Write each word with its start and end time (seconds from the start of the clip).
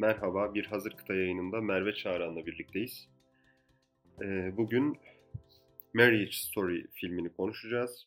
Merhaba, 0.00 0.54
bir 0.54 0.66
Hazır 0.66 0.90
Kıta 0.96 1.14
yayınında 1.14 1.60
Merve 1.60 1.94
Çağran'la 1.94 2.46
birlikteyiz. 2.46 3.08
Ee, 4.22 4.56
bugün 4.56 4.98
Marriage 5.94 6.32
Story 6.32 6.86
filmini 6.90 7.32
konuşacağız. 7.32 8.06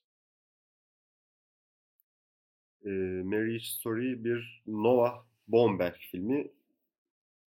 Ee, 2.85 2.89
Marriage 3.23 3.63
Story 3.63 4.23
bir 4.23 4.63
Noah 4.67 5.25
Baumbach 5.47 5.97
filmi. 6.11 6.51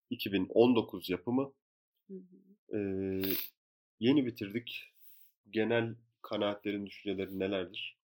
2019 0.09 1.10
yapımı. 1.10 1.54
Ee, 2.73 3.21
yeni 4.00 4.25
bitirdik. 4.25 4.94
Genel 5.50 5.96
kanaatlerin, 6.21 6.86
düşüncelerin 6.86 7.39
nelerdir? 7.39 7.98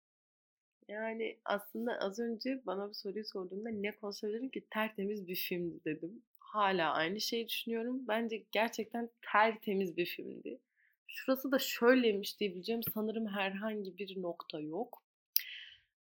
Yani 0.88 1.38
aslında 1.46 2.00
az 2.00 2.20
önce 2.20 2.62
bana 2.66 2.90
bir 2.90 2.94
soruyu 2.94 3.26
sorduğunda 3.26 3.70
ne 3.70 3.96
konuşabilirim 3.96 4.50
ki 4.50 4.68
tertemiz 4.70 5.28
bir 5.28 5.36
filmdi 5.36 5.84
dedim. 5.86 6.24
Hala 6.50 6.94
aynı 6.94 7.22
şeyi 7.22 7.48
düşünüyorum. 7.48 8.08
Bence 8.08 8.44
gerçekten 8.52 9.10
tertemiz 9.32 9.98
bir 9.98 10.06
filmdi. 10.06 10.60
Şurası 11.08 11.52
da 11.52 11.60
şöyleymiş 11.60 12.40
diyebileceğim 12.40 12.82
sanırım 12.94 13.28
herhangi 13.28 13.98
bir 13.98 14.22
nokta 14.22 14.60
yok. 14.60 15.04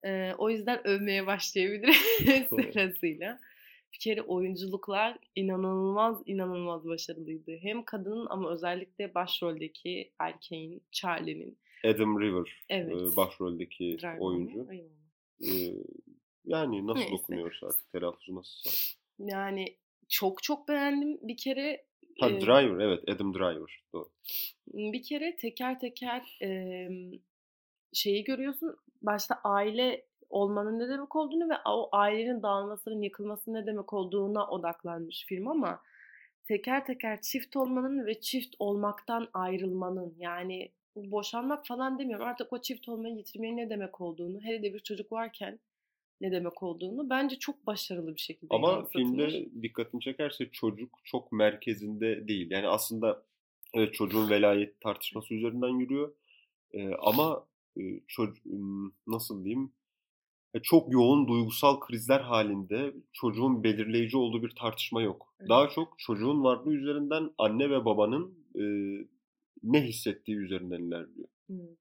Ee, 0.06 0.34
o 0.38 0.50
yüzden 0.50 0.88
övmeye 0.88 1.28
başlayabilirim 1.28 1.94
sırasıyla. 2.50 3.40
Bir 3.94 4.00
kere 4.00 4.22
oyunculuklar 4.22 5.18
inanılmaz 5.36 6.22
inanılmaz 6.26 6.86
başarılıydı. 6.86 7.58
Hem 7.62 7.84
kadının 7.84 8.28
ama 8.30 8.54
özellikle 8.54 9.14
başroldeki 9.16 10.12
erkeğin, 10.20 10.84
Charlie'nin 10.92 11.58
Adam 11.86 12.22
River 12.22 12.64
Evet. 12.70 13.18
başroldeki 13.18 13.98
Driver 14.02 14.20
oyuncu. 14.20 14.68
Ee, 15.42 15.74
yani 16.46 16.88
nasıl 16.88 17.00
Neyse. 17.00 17.16
okunuyorsa 17.16 17.68
artık 17.68 17.92
telaffuzu 17.92 18.36
nasılsa. 18.36 18.70
Yani 19.20 19.78
çok 20.10 20.44
çok 20.44 20.68
beğendim. 20.68 21.20
Bir 21.22 21.38
kere 21.38 21.86
Ha 22.20 22.30
e, 22.30 22.42
Driver 22.42 22.86
evet 22.86 23.10
Adam 23.10 23.34
Driver. 23.34 23.84
Doğru. 23.94 24.10
bir 24.74 25.04
kere 25.04 25.36
teker 25.36 25.80
teker 25.80 26.40
e, 26.42 26.88
şeyi 27.94 28.24
görüyorsun. 28.24 28.76
Başta 29.02 29.40
aile 29.44 30.06
olmanın 30.30 30.80
ne 30.80 30.90
demek 30.90 31.16
olduğunu 31.16 31.50
ve 31.50 31.54
o 31.66 31.90
ailenin 31.92 32.44
dağılmasının, 32.44 33.02
yıkılmasının 33.02 33.56
ne 33.56 33.66
demek 33.66 33.94
olduğuna 33.94 34.48
odaklanmış 34.48 35.26
film 35.26 35.48
ama 35.48 35.82
teker 36.48 36.86
teker 36.86 37.22
çift 37.22 37.56
olmanın 37.56 38.06
ve 38.06 38.20
çift 38.22 38.56
olmaktan 38.60 39.28
ayrılmanın 39.34 40.16
yani 40.18 40.72
boşanmak 40.96 41.68
falan 41.68 42.00
demiyorum. 42.00 42.26
Artık 42.26 42.54
o 42.54 42.62
çift 42.62 42.90
olmayı 42.90 43.16
yitirmenin 43.16 43.58
ne 43.58 43.70
demek 43.70 44.02
olduğunu, 44.02 44.42
hele 44.42 44.64
de 44.64 44.74
bir 44.74 44.80
çocuk 44.80 45.12
varken 45.12 45.60
ne 46.22 46.32
demek 46.32 46.64
olduğunu 46.64 47.10
bence 47.10 47.40
çok 47.40 47.68
başarılı 47.68 48.16
bir 48.16 48.22
şekilde 48.22 48.56
Ama 48.56 48.86
filmde 48.86 49.48
dikkatini 49.62 50.02
çekerse 50.02 50.50
çocuk 50.52 51.00
çok 51.04 51.32
merkezinde 51.32 52.28
değil. 52.28 52.52
Yani 52.52 52.68
aslında 52.68 53.24
evet 53.74 53.94
çocuğun 53.94 54.30
velayet 54.30 54.82
tartışması 54.82 55.34
üzerinden 55.34 55.80
yürüyor. 55.80 56.14
Ee, 56.74 56.94
ama 56.94 57.48
e, 57.78 57.82
çocuk 58.08 58.46
nasıl 59.08 59.44
diyeyim? 59.46 59.72
E, 60.54 60.60
çok 60.60 60.94
yoğun 60.94 61.28
duygusal 61.28 61.80
krizler 61.80 62.20
halinde 62.20 62.94
çocuğun 63.14 63.64
belirleyici 63.64 64.18
olduğu 64.18 64.44
bir 64.44 64.56
tartışma 64.56 65.02
yok. 65.02 65.34
Evet. 65.40 65.50
Daha 65.50 65.70
çok 65.70 66.00
çocuğun 66.00 66.44
varlığı 66.44 66.74
üzerinden 66.74 67.32
anne 67.38 67.70
ve 67.70 67.86
babanın 67.86 68.38
e, 68.56 68.64
ne 69.64 69.82
hissettiği 69.84 70.38
üzerinden 70.38 70.82
ilerliyor. 70.82 71.28
Evet. 71.50 71.78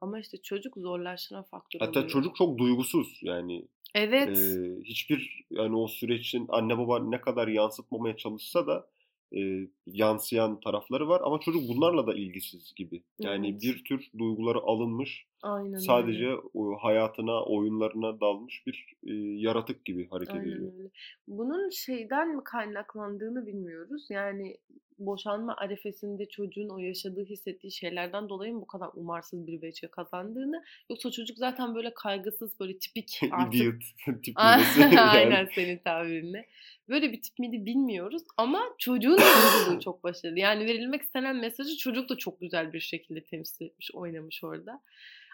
Ama 0.00 0.20
işte 0.20 0.42
çocuk 0.42 0.76
zorlaştıran 0.76 1.44
faktör 1.44 1.80
Hatta 1.80 1.90
oluyor. 1.90 2.08
çocuk 2.08 2.36
çok 2.36 2.58
duygusuz 2.58 3.20
yani 3.22 3.68
Evet. 3.94 4.58
Ee, 4.58 4.82
hiçbir 4.84 5.44
yani 5.50 5.76
o 5.76 5.88
sürecin 5.88 6.46
anne 6.48 6.78
baba 6.78 6.98
ne 7.08 7.20
kadar 7.20 7.48
yansıtmamaya 7.48 8.16
çalışsa 8.16 8.66
da 8.66 8.88
e, 9.36 9.40
yansıyan 9.86 10.60
tarafları 10.60 11.08
var 11.08 11.20
ama 11.24 11.40
çocuk 11.40 11.68
bunlarla 11.68 12.06
da 12.06 12.14
ilgisiz 12.14 12.72
gibi. 12.76 13.02
Yani 13.18 13.48
Evet. 13.50 13.62
bir 13.62 13.84
tür 13.84 14.10
duyguları 14.18 14.58
alınmış, 14.58 15.26
Aynen 15.44 15.74
öyle. 15.74 15.78
sadece 15.80 16.28
o 16.54 16.76
hayatına, 16.76 17.44
oyunlarına 17.44 18.20
dalmış 18.20 18.66
bir 18.66 18.94
e, 19.06 19.12
yaratık 19.40 19.84
gibi 19.84 20.08
hareket 20.08 20.34
Aynen 20.34 20.44
ediyor. 20.44 20.72
öyle. 20.78 20.88
Bunun 21.28 21.70
şeyden 21.70 22.36
mi 22.36 22.44
kaynaklandığını 22.44 23.46
bilmiyoruz. 23.46 24.06
Yani 24.10 24.56
boşanma 24.98 25.56
arefesinde 25.56 26.28
çocuğun 26.28 26.68
o 26.68 26.78
yaşadığı, 26.78 27.24
hissettiği 27.24 27.72
şeylerden 27.72 28.28
dolayı 28.28 28.54
mı 28.54 28.60
bu 28.60 28.66
kadar 28.66 28.88
umarsız 28.94 29.46
bir 29.46 29.62
veçe 29.62 29.86
kazandığını 29.86 30.64
yoksa 30.90 31.10
çocuk 31.10 31.38
zaten 31.38 31.74
böyle 31.74 31.94
kaygısız 31.94 32.60
böyle 32.60 32.78
tipik 32.78 33.20
artık 33.32 33.54
Idiot 33.54 33.82
tiplemesi 34.22 34.80
yani. 34.80 35.00
Aynen 35.00 35.48
senin 35.54 35.78
tabirinle. 35.78 36.46
Böyle 36.88 37.12
bir 37.12 37.22
tip 37.22 37.38
miydi 37.38 37.66
bilmiyoruz 37.66 38.22
ama 38.36 38.62
çocuğun 38.78 39.18
oyunculuğu 39.18 39.80
çok 39.80 40.04
başarılı. 40.04 40.38
Yani 40.38 40.64
verilmek 40.64 41.02
istenen 41.02 41.36
mesajı 41.36 41.76
çocuk 41.76 42.08
da 42.08 42.16
çok 42.16 42.40
güzel 42.40 42.72
bir 42.72 42.80
şekilde 42.80 43.24
temsil 43.24 43.64
etmiş, 43.64 43.90
oynamış 43.94 44.44
orada. 44.44 44.80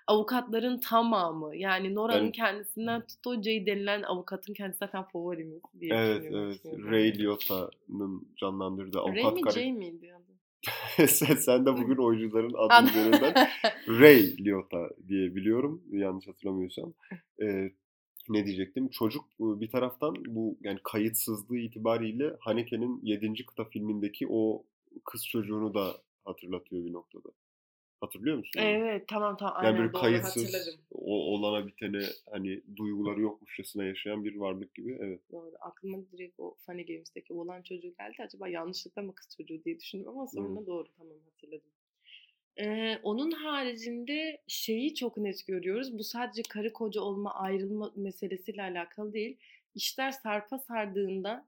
Avukatların 0.07 0.81
tamamı 0.81 1.57
yani 1.57 1.95
Nora'nın 1.95 2.19
Yani- 2.23 2.33
kendisinden 2.33 3.01
tut 3.07 3.27
o 3.27 3.43
Jay 3.43 3.67
denilen 3.67 4.03
avukatın 4.03 4.55
kendisi 4.55 4.79
zaten 4.79 5.03
favorimiz 5.13 5.61
diye 5.81 5.95
Evet 5.95 6.21
düşünüyorum. 6.23 6.49
evet. 6.51 6.65
Düşünüyorum. 6.65 6.93
Ray 6.93 7.19
Liotta'nın 7.19 8.29
canlandırdığı 8.41 8.99
Ray 8.99 9.03
avukat 9.23 9.35
mi 9.35 9.41
karakteri. 9.41 9.65
Jay 9.65 9.73
miydi 9.73 10.15
adı? 10.15 10.31
sen, 11.09 11.35
sen 11.37 11.67
de 11.67 11.73
bugün 11.77 11.97
oyuncuların 11.97 12.55
adı 12.55 12.73
An- 12.75 12.87
üzerinden 12.87 13.35
Ray 13.89 14.37
Liotta 14.45 14.89
diye 15.09 15.35
biliyorum 15.35 15.83
yanlış 15.93 16.29
hatırlamıyorsam. 16.29 16.93
Ee, 17.43 17.71
ne 18.29 18.47
diyecektim? 18.47 18.89
Çocuk 18.89 19.25
bir 19.41 19.71
taraftan 19.71 20.15
bu 20.27 20.59
yani 20.61 20.79
kayıtsızlığı 20.85 21.59
itibariyle 21.59 22.37
Haneke'nin 22.41 23.01
7. 23.03 23.47
kıta 23.47 23.65
filmindeki 23.65 24.27
o 24.31 24.65
kız 25.05 25.27
çocuğunu 25.27 25.75
da 25.75 25.93
hatırlatıyor 26.25 26.85
bir 26.85 26.93
noktada. 26.93 27.29
Hatırlıyor 28.01 28.37
musun? 28.37 28.61
evet 28.63 29.09
tamam 29.09 29.37
tamam 29.37 29.55
Yani 29.57 29.67
aynen 29.67 29.81
böyle 29.81 29.93
doğru 29.93 30.01
kayıtsız 30.01 30.45
hatırladım. 30.55 30.81
o, 30.91 31.35
olana 31.35 31.67
bitene 31.67 31.99
hani 32.31 32.61
duyguları 32.77 33.21
yokmuşçasına 33.21 33.85
yaşayan 33.85 34.25
bir 34.25 34.37
varlık 34.37 34.75
gibi. 34.75 34.99
Evet. 35.01 35.21
Doğru. 35.33 35.53
Aklıma 35.61 35.99
direkt 36.13 36.41
o 36.41 36.55
Funny 36.67 36.87
Games'teki 36.87 37.33
oğlan 37.33 37.63
çocuğu 37.63 37.95
geldi. 37.99 38.17
Acaba 38.23 38.49
yanlışlıkla 38.49 39.03
mı 39.03 39.15
kız 39.15 39.37
çocuğu 39.37 39.65
diye 39.65 39.79
düşündüm 39.81 40.09
ama 40.09 40.27
sonra 40.27 40.49
Hmm. 40.49 40.67
doğru 40.67 40.89
tamam 40.99 41.17
hatırladım. 41.31 41.71
Ee, 42.57 42.99
onun 43.03 43.31
haricinde 43.31 44.39
şeyi 44.47 44.95
çok 44.95 45.17
net 45.17 45.47
görüyoruz. 45.47 45.99
Bu 45.99 46.05
sadece 46.05 46.43
karı 46.43 46.73
koca 46.73 47.01
olma 47.01 47.35
ayrılma 47.35 47.93
meselesiyle 47.97 48.63
alakalı 48.63 49.13
değil. 49.13 49.37
İşler 49.75 50.11
sarpa 50.11 50.59
sardığında 50.59 51.47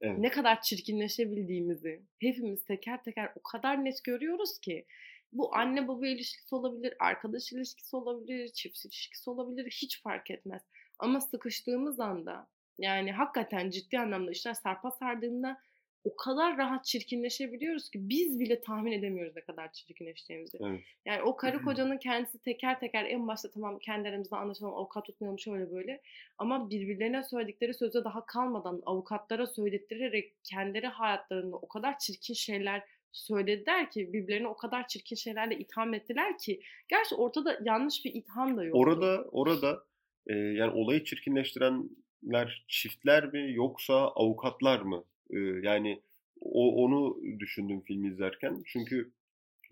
Evet. 0.00 0.18
ne 0.18 0.30
kadar 0.30 0.62
çirkinleşebildiğimizi 0.62 2.00
hepimiz 2.18 2.64
teker 2.64 3.02
teker 3.04 3.32
o 3.36 3.42
kadar 3.42 3.84
net 3.84 4.04
görüyoruz 4.04 4.58
ki 4.58 4.84
bu 5.32 5.56
anne 5.56 5.88
baba 5.88 6.06
ilişkisi 6.06 6.54
olabilir, 6.54 6.94
arkadaş 7.00 7.52
ilişkisi 7.52 7.96
olabilir, 7.96 8.48
çift 8.48 8.84
ilişkisi 8.84 9.30
olabilir 9.30 9.70
hiç 9.70 10.02
fark 10.02 10.30
etmez. 10.30 10.62
Ama 10.98 11.20
sıkıştığımız 11.20 12.00
anda 12.00 12.48
yani 12.78 13.12
hakikaten 13.12 13.70
ciddi 13.70 13.98
anlamda 13.98 14.30
işler 14.30 14.54
sarpa 14.54 14.90
sardığında 14.90 15.60
o 16.04 16.16
kadar 16.16 16.58
rahat 16.58 16.84
çirkinleşebiliyoruz 16.84 17.90
ki 17.90 18.08
biz 18.08 18.40
bile 18.40 18.60
tahmin 18.60 18.92
edemiyoruz 18.92 19.36
ne 19.36 19.42
kadar 19.42 19.72
çirkinleştiğimizi. 19.72 20.58
Evet. 20.60 20.80
Yani 21.04 21.22
o 21.22 21.36
karı 21.36 21.62
kocanın 21.64 21.98
kendisi 21.98 22.38
teker 22.38 22.80
teker 22.80 23.04
en 23.04 23.28
başta 23.28 23.50
tamam 23.50 23.78
kendi 23.78 24.08
aramızda 24.08 24.36
anlaşalım 24.38 24.74
avukat 24.74 25.04
tutmayalım 25.04 25.38
şöyle 25.38 25.70
böyle. 25.70 26.02
Ama 26.38 26.70
birbirlerine 26.70 27.22
söyledikleri 27.22 27.74
söze 27.74 28.04
daha 28.04 28.26
kalmadan 28.26 28.82
avukatlara 28.86 29.46
söylettirerek 29.46 30.34
kendileri 30.44 30.86
hayatlarında 30.86 31.56
o 31.56 31.68
kadar 31.68 31.98
çirkin 31.98 32.34
şeyler 32.34 32.82
söylediler 33.12 33.90
ki 33.90 34.12
birbirlerine 34.12 34.48
o 34.48 34.56
kadar 34.56 34.88
çirkin 34.88 35.16
şeylerle 35.16 35.58
itham 35.58 35.94
ettiler 35.94 36.38
ki 36.38 36.60
gerçi 36.88 37.14
ortada 37.14 37.60
yanlış 37.64 38.04
bir 38.04 38.14
itham 38.14 38.56
da 38.56 38.64
yoktu. 38.64 38.78
Orada 38.80 39.24
orada 39.32 39.84
e, 40.26 40.34
yani 40.34 40.72
olayı 40.72 41.04
çirkinleştirenler 41.04 42.64
çiftler 42.68 43.32
mi 43.32 43.52
yoksa 43.54 43.94
avukatlar 43.94 44.80
mı? 44.80 45.04
E, 45.30 45.38
yani 45.38 46.02
o 46.40 46.84
onu 46.84 47.18
düşündüm 47.38 47.80
filmi 47.80 48.08
izlerken. 48.08 48.62
Çünkü 48.66 49.12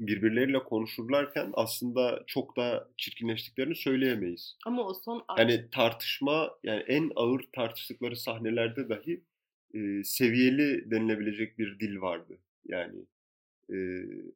birbirleriyle 0.00 0.58
konuşurlarken 0.58 1.50
aslında 1.52 2.24
çok 2.26 2.56
da 2.56 2.88
çirkinleştiklerini 2.96 3.74
söyleyemeyiz. 3.74 4.56
ama 4.66 4.86
o 4.86 4.94
son 4.94 5.24
Yani 5.38 5.70
tartışma 5.70 6.50
yani 6.62 6.82
en 6.86 7.10
ağır 7.16 7.40
tartıştıkları 7.52 8.16
sahnelerde 8.16 8.88
dahi 8.88 9.20
e, 9.74 10.04
seviyeli 10.04 10.90
denilebilecek 10.90 11.58
bir 11.58 11.80
dil 11.80 12.00
vardı. 12.00 12.38
Yani 12.66 13.06
e, 13.72 13.76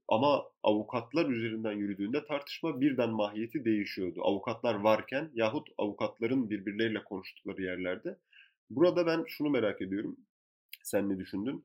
ama 0.08 0.44
avukatlar 0.62 1.26
üzerinden 1.26 1.72
yürüdüğünde 1.72 2.24
tartışma 2.24 2.80
birden 2.80 3.10
mahiyeti 3.10 3.64
değişiyordu. 3.64 4.20
Avukatlar 4.24 4.74
varken 4.74 5.30
yahut 5.34 5.68
avukatların 5.78 6.50
birbirleriyle 6.50 7.04
konuştukları 7.04 7.62
yerlerde. 7.62 8.16
Burada 8.70 9.06
ben 9.06 9.24
şunu 9.26 9.50
merak 9.50 9.82
ediyorum. 9.82 10.16
Sen 10.82 11.08
ne 11.08 11.18
düşündün? 11.18 11.64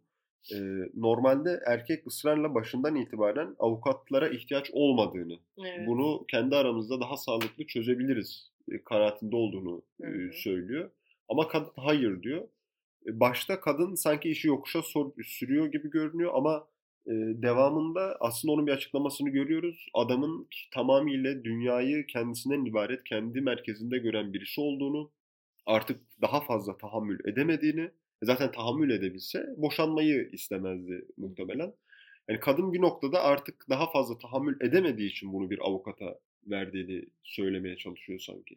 E, 0.53 0.57
normalde 0.95 1.59
erkek 1.67 2.07
ısrarla 2.07 2.55
başından 2.55 2.95
itibaren 2.95 3.55
avukatlara 3.59 4.29
ihtiyaç 4.29 4.69
olmadığını, 4.73 5.39
Evet. 5.59 5.87
bunu 5.87 6.25
kendi 6.31 6.55
aramızda 6.55 7.01
daha 7.01 7.17
sağlıklı 7.17 7.65
çözebiliriz 7.65 8.51
e, 8.71 8.83
kanaatinde 8.83 9.35
olduğunu 9.35 9.81
e, 10.03 10.31
söylüyor. 10.33 10.89
Ama 11.29 11.47
kadın 11.47 11.71
hayır 11.75 12.23
diyor. 12.23 12.47
e, 13.07 13.19
başta 13.19 13.59
kadın 13.59 13.95
sanki 13.95 14.29
işi 14.29 14.47
yokuşa 14.47 14.81
sürüyor 15.23 15.65
gibi 15.65 15.89
görünüyor 15.89 16.31
ama 16.35 16.67
devamında 17.07 18.17
aslında 18.19 18.51
onun 18.51 18.67
bir 18.67 18.71
açıklamasını 18.71 19.29
görüyoruz. 19.29 19.89
Adamın 19.93 20.47
tamamıyla 20.73 21.43
dünyayı 21.43 22.05
kendisinden 22.05 22.65
ibaret, 22.65 23.03
kendi 23.03 23.41
merkezinde 23.41 23.97
gören 23.97 24.33
birisi 24.33 24.61
olduğunu, 24.61 25.11
artık 25.65 26.01
daha 26.21 26.41
fazla 26.41 26.77
tahammül 26.77 27.19
edemediğini, 27.27 27.91
zaten 28.23 28.51
tahammül 28.51 28.89
edebilse 28.89 29.45
boşanmayı 29.57 30.29
istemezdi 30.31 31.05
muhtemelen. 31.17 31.73
Yani 32.29 32.39
kadın 32.39 32.73
bir 32.73 32.81
noktada 32.81 33.23
artık 33.23 33.65
daha 33.69 33.91
fazla 33.91 34.17
tahammül 34.17 34.61
edemediği 34.61 35.09
için 35.09 35.33
bunu 35.33 35.49
bir 35.49 35.59
avukata 35.59 36.19
verdiğini 36.47 37.05
söylemeye 37.23 37.77
çalışıyor 37.77 38.19
sanki. 38.19 38.55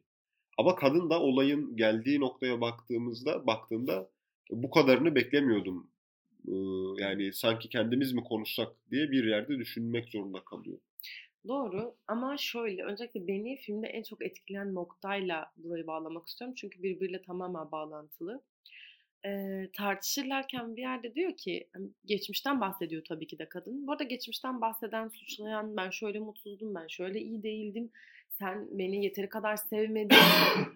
Ama 0.59 0.75
kadın 0.75 1.11
da 1.11 1.21
olayın 1.21 1.77
geldiği 1.77 2.21
noktaya 2.21 2.61
baktığımızda 2.61 3.47
baktığında 3.47 4.11
bu 4.51 4.71
kadarını 4.71 5.15
beklemiyordum. 5.15 5.91
Yani 6.99 7.33
sanki 7.33 7.69
kendimiz 7.69 8.13
mi 8.13 8.25
konuşsak 8.25 8.69
diye 8.91 9.11
bir 9.11 9.25
yerde 9.25 9.59
düşünmek 9.59 10.09
zorunda 10.09 10.45
kalıyor. 10.45 10.79
Doğru 11.49 11.95
ama 12.09 12.37
şöyle 12.37 12.85
öncelikle 12.85 13.27
beni 13.27 13.57
filmde 13.57 13.87
en 13.87 14.03
çok 14.03 14.27
etkileyen 14.27 14.75
noktayla 14.75 15.53
burayı 15.57 15.87
bağlamak 15.87 16.29
istiyorum. 16.29 16.55
Çünkü 16.59 16.83
birbiriyle 16.83 17.23
tamamen 17.23 17.71
bağlantılı. 17.73 18.43
Ee, 19.27 19.71
tartışırlarken 19.73 20.77
bir 20.77 20.83
yerde 20.83 21.15
diyor 21.15 21.37
ki 21.37 21.69
hani, 21.73 21.89
geçmişten 22.05 22.61
bahsediyor 22.61 23.03
tabii 23.09 23.27
ki 23.27 23.39
de 23.39 23.49
kadın. 23.49 23.87
Bu 23.87 23.93
arada 23.93 24.05
geçmişten 24.05 24.61
bahseden, 24.61 25.09
suçlayan 25.09 25.77
ben 25.77 25.91
şöyle 25.91 26.19
mutsuzdum, 26.19 26.75
ben 26.75 26.87
şöyle 26.87 27.21
iyi 27.21 27.43
değildim 27.43 27.91
sen 28.39 28.69
beni 28.71 29.05
yeteri 29.05 29.29
kadar 29.29 29.57
sevmedin. 29.57 30.17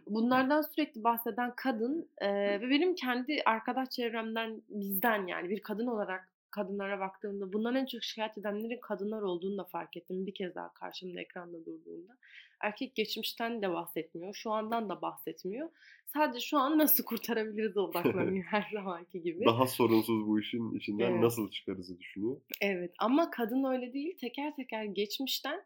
Bunlardan 0.06 0.62
sürekli 0.62 1.04
bahseden 1.04 1.52
kadın 1.56 2.08
e, 2.18 2.60
ve 2.60 2.70
benim 2.70 2.94
kendi 2.94 3.42
arkadaş 3.46 3.90
çevremden 3.90 4.62
bizden 4.68 5.26
yani 5.26 5.50
bir 5.50 5.60
kadın 5.60 5.86
olarak 5.86 6.28
kadınlara 6.50 7.00
baktığımda 7.00 7.52
bundan 7.52 7.74
en 7.74 7.86
çok 7.86 8.02
şikayet 8.02 8.38
edenlerin 8.38 8.80
kadınlar 8.80 9.22
olduğunu 9.22 9.58
da 9.58 9.64
fark 9.64 9.96
ettim. 9.96 10.26
Bir 10.26 10.34
kez 10.34 10.54
daha 10.54 10.72
karşımda 10.74 11.20
ekranda 11.20 11.64
durduğunda. 11.66 12.16
Erkek 12.60 12.94
geçmişten 12.94 13.62
de 13.62 13.70
bahsetmiyor. 13.70 14.34
Şu 14.34 14.50
andan 14.50 14.88
da 14.88 15.02
bahsetmiyor. 15.02 15.70
Sadece 16.06 16.40
şu 16.40 16.58
an 16.58 16.78
nasıl 16.78 17.04
kurtarabiliriz 17.04 17.76
odaklanıyor 17.76 18.44
her 18.44 18.68
zamanki 18.72 19.22
gibi. 19.22 19.44
Daha 19.44 19.66
sorunsuz 19.66 20.26
bu 20.26 20.40
işin 20.40 20.74
içinden 20.74 21.10
evet. 21.10 21.22
nasıl 21.22 21.50
çıkarızı 21.50 21.98
düşünüyor. 21.98 22.40
Evet 22.60 22.94
ama 22.98 23.30
kadın 23.30 23.64
öyle 23.64 23.92
değil. 23.92 24.16
Teker 24.16 24.56
teker 24.56 24.84
geçmişten 24.84 25.64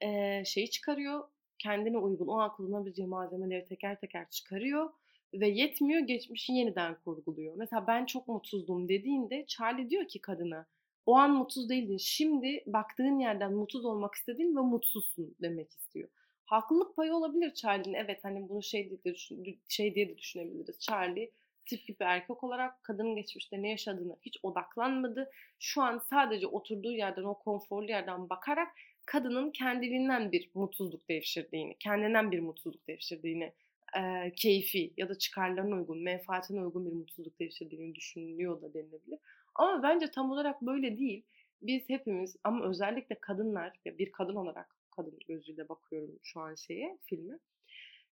e, 0.00 0.42
şeyi 0.44 0.70
çıkarıyor 0.70 1.24
kendine 1.58 1.98
uygun 1.98 2.26
o 2.26 2.34
an 2.38 2.52
kullanabileceği 2.52 3.08
malzemeleri 3.08 3.64
teker 3.64 4.00
teker 4.00 4.30
çıkarıyor 4.30 4.90
ve 5.34 5.48
yetmiyor 5.48 6.00
geçmişi 6.00 6.52
yeniden 6.52 6.96
kurguluyor. 7.04 7.54
Mesela 7.56 7.86
ben 7.86 8.06
çok 8.06 8.28
mutsuzdum 8.28 8.88
dediğinde 8.88 9.44
Charlie 9.46 9.90
diyor 9.90 10.08
ki 10.08 10.20
kadına 10.20 10.66
o 11.06 11.14
an 11.16 11.30
mutsuz 11.30 11.68
değildin. 11.68 11.96
Şimdi 11.96 12.64
baktığın 12.66 13.18
yerden 13.18 13.52
mutsuz 13.52 13.84
olmak 13.84 14.14
istedin 14.14 14.56
ve 14.56 14.60
mutsuzsun 14.60 15.34
demek 15.42 15.70
istiyor. 15.70 16.08
Haklılık 16.44 16.96
payı 16.96 17.14
olabilir 17.14 17.54
Charlie'nin. 17.54 17.94
Evet 17.94 18.24
hani 18.24 18.48
bunu 18.48 18.62
şey 18.62 18.90
diye 18.90 19.04
de, 19.04 19.14
düşün, 19.14 19.60
şey 19.68 19.94
diye 19.94 20.08
de 20.08 20.18
düşünebiliriz. 20.18 20.78
Charlie 20.78 21.30
tip 21.66 21.86
gibi 21.86 22.04
erkek 22.04 22.44
olarak 22.44 22.82
kadının 22.82 23.16
geçmişte 23.16 23.62
ne 23.62 23.70
yaşadığını 23.70 24.16
hiç 24.22 24.38
odaklanmadı. 24.42 25.30
Şu 25.58 25.82
an 25.82 25.98
sadece 25.98 26.46
oturduğu 26.46 26.92
yerden 26.92 27.24
o 27.24 27.38
konforlu 27.38 27.88
yerden 27.88 28.28
bakarak 28.28 28.68
kadının 29.08 29.50
kendiliğinden 29.50 30.32
bir 30.32 30.50
mutsuzluk 30.54 31.08
devşirdiğini, 31.08 31.74
kendinden 31.78 32.32
bir 32.32 32.40
mutsuzluk 32.40 32.88
devşirdiğini, 32.88 33.52
e, 33.98 34.32
keyfi 34.36 34.92
ya 34.96 35.08
da 35.08 35.18
çıkarlarına 35.18 35.74
uygun, 35.74 35.98
menfaatine 35.98 36.60
uygun 36.60 36.86
bir 36.86 36.92
mutsuzluk 36.92 37.40
devşirdiğini 37.40 37.94
düşünülüyor 37.94 38.62
da 38.62 38.74
denilebilir. 38.74 39.18
Ama 39.54 39.82
bence 39.82 40.10
tam 40.10 40.30
olarak 40.30 40.62
böyle 40.62 40.98
değil. 40.98 41.22
Biz 41.62 41.88
hepimiz 41.88 42.36
ama 42.44 42.64
özellikle 42.68 43.14
kadınlar, 43.14 43.72
ya 43.84 43.98
bir 43.98 44.12
kadın 44.12 44.34
olarak 44.34 44.76
kadın 44.90 45.18
gözüyle 45.28 45.68
bakıyorum 45.68 46.18
şu 46.22 46.40
an 46.40 46.54
şeye, 46.54 46.98
filme. 47.04 47.38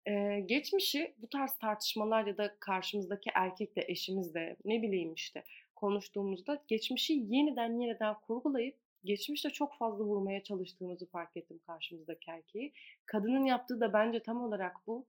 Ee, 0.07 0.43
geçmişi 0.45 1.13
bu 1.17 1.27
tarz 1.27 1.57
tartışmalar 1.57 2.25
ya 2.25 2.37
da 2.37 2.55
karşımızdaki 2.59 3.29
erkekle, 3.33 3.85
eşimizle 3.87 4.55
ne 4.65 4.81
bileyim 4.81 5.13
işte 5.13 5.43
konuştuğumuzda 5.75 6.63
geçmişi 6.67 7.13
yeniden 7.13 7.79
yeniden 7.79 8.13
kurgulayıp 8.27 8.84
geçmişte 9.05 9.49
çok 9.49 9.77
fazla 9.77 10.03
vurmaya 10.03 10.43
çalıştığımızı 10.43 11.05
fark 11.05 11.37
ettim 11.37 11.59
karşımızdaki 11.67 12.31
erkeği. 12.31 12.73
Kadının 13.05 13.45
yaptığı 13.45 13.79
da 13.79 13.93
bence 13.93 14.19
tam 14.19 14.43
olarak 14.43 14.75
bu. 14.87 15.05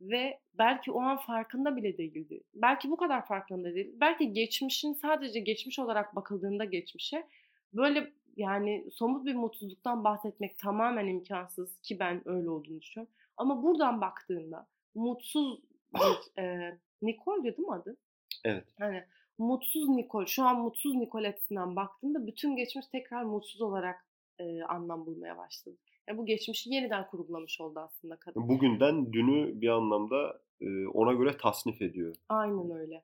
Ve 0.00 0.38
belki 0.54 0.92
o 0.92 1.00
an 1.00 1.16
farkında 1.16 1.76
bile 1.76 1.98
değildi. 1.98 2.40
Belki 2.54 2.90
bu 2.90 2.96
kadar 2.96 3.26
farkında 3.26 3.74
değil. 3.74 3.92
Belki 4.00 4.32
geçmişin 4.32 4.92
sadece 4.92 5.40
geçmiş 5.40 5.78
olarak 5.78 6.16
bakıldığında 6.16 6.64
geçmişe 6.64 7.26
böyle 7.72 8.12
yani 8.36 8.86
somut 8.92 9.26
bir 9.26 9.34
mutsuzluktan 9.34 10.04
bahsetmek 10.04 10.58
tamamen 10.58 11.06
imkansız 11.06 11.80
ki 11.80 11.98
ben 11.98 12.28
öyle 12.28 12.50
olduğunu 12.50 12.80
düşünüyorum. 12.80 13.14
Ama 13.36 13.62
buradan 13.62 14.00
baktığında 14.00 14.66
mutsuz 14.94 15.60
bir 15.94 16.42
e, 16.42 16.78
Nicole 17.02 17.42
değil 17.42 17.58
mi 17.58 17.74
adı? 17.74 17.96
Evet. 18.44 18.64
Hani 18.78 19.04
mutsuz 19.40 19.88
Nikol, 19.88 20.26
şu 20.26 20.42
an 20.42 20.60
mutsuz 20.60 20.94
Nikol 20.94 21.24
açısından 21.24 21.76
baktığında 21.76 22.26
bütün 22.26 22.56
geçmiş 22.56 22.86
tekrar 22.86 23.22
mutsuz 23.22 23.60
olarak 23.60 24.06
e, 24.38 24.62
anlam 24.62 25.06
bulmaya 25.06 25.38
başladı. 25.38 25.76
Yani 26.08 26.18
bu 26.18 26.26
geçmişi 26.26 26.74
yeniden 26.74 27.06
kurgulamış 27.06 27.60
oldu 27.60 27.80
aslında 27.80 28.16
kadın. 28.16 28.48
Bugünden 28.48 29.12
dünü 29.12 29.60
bir 29.60 29.68
anlamda 29.68 30.40
e, 30.60 30.86
ona 30.86 31.12
göre 31.12 31.36
tasnif 31.36 31.82
ediyor. 31.82 32.16
Aynen 32.28 32.70
öyle. 32.70 33.02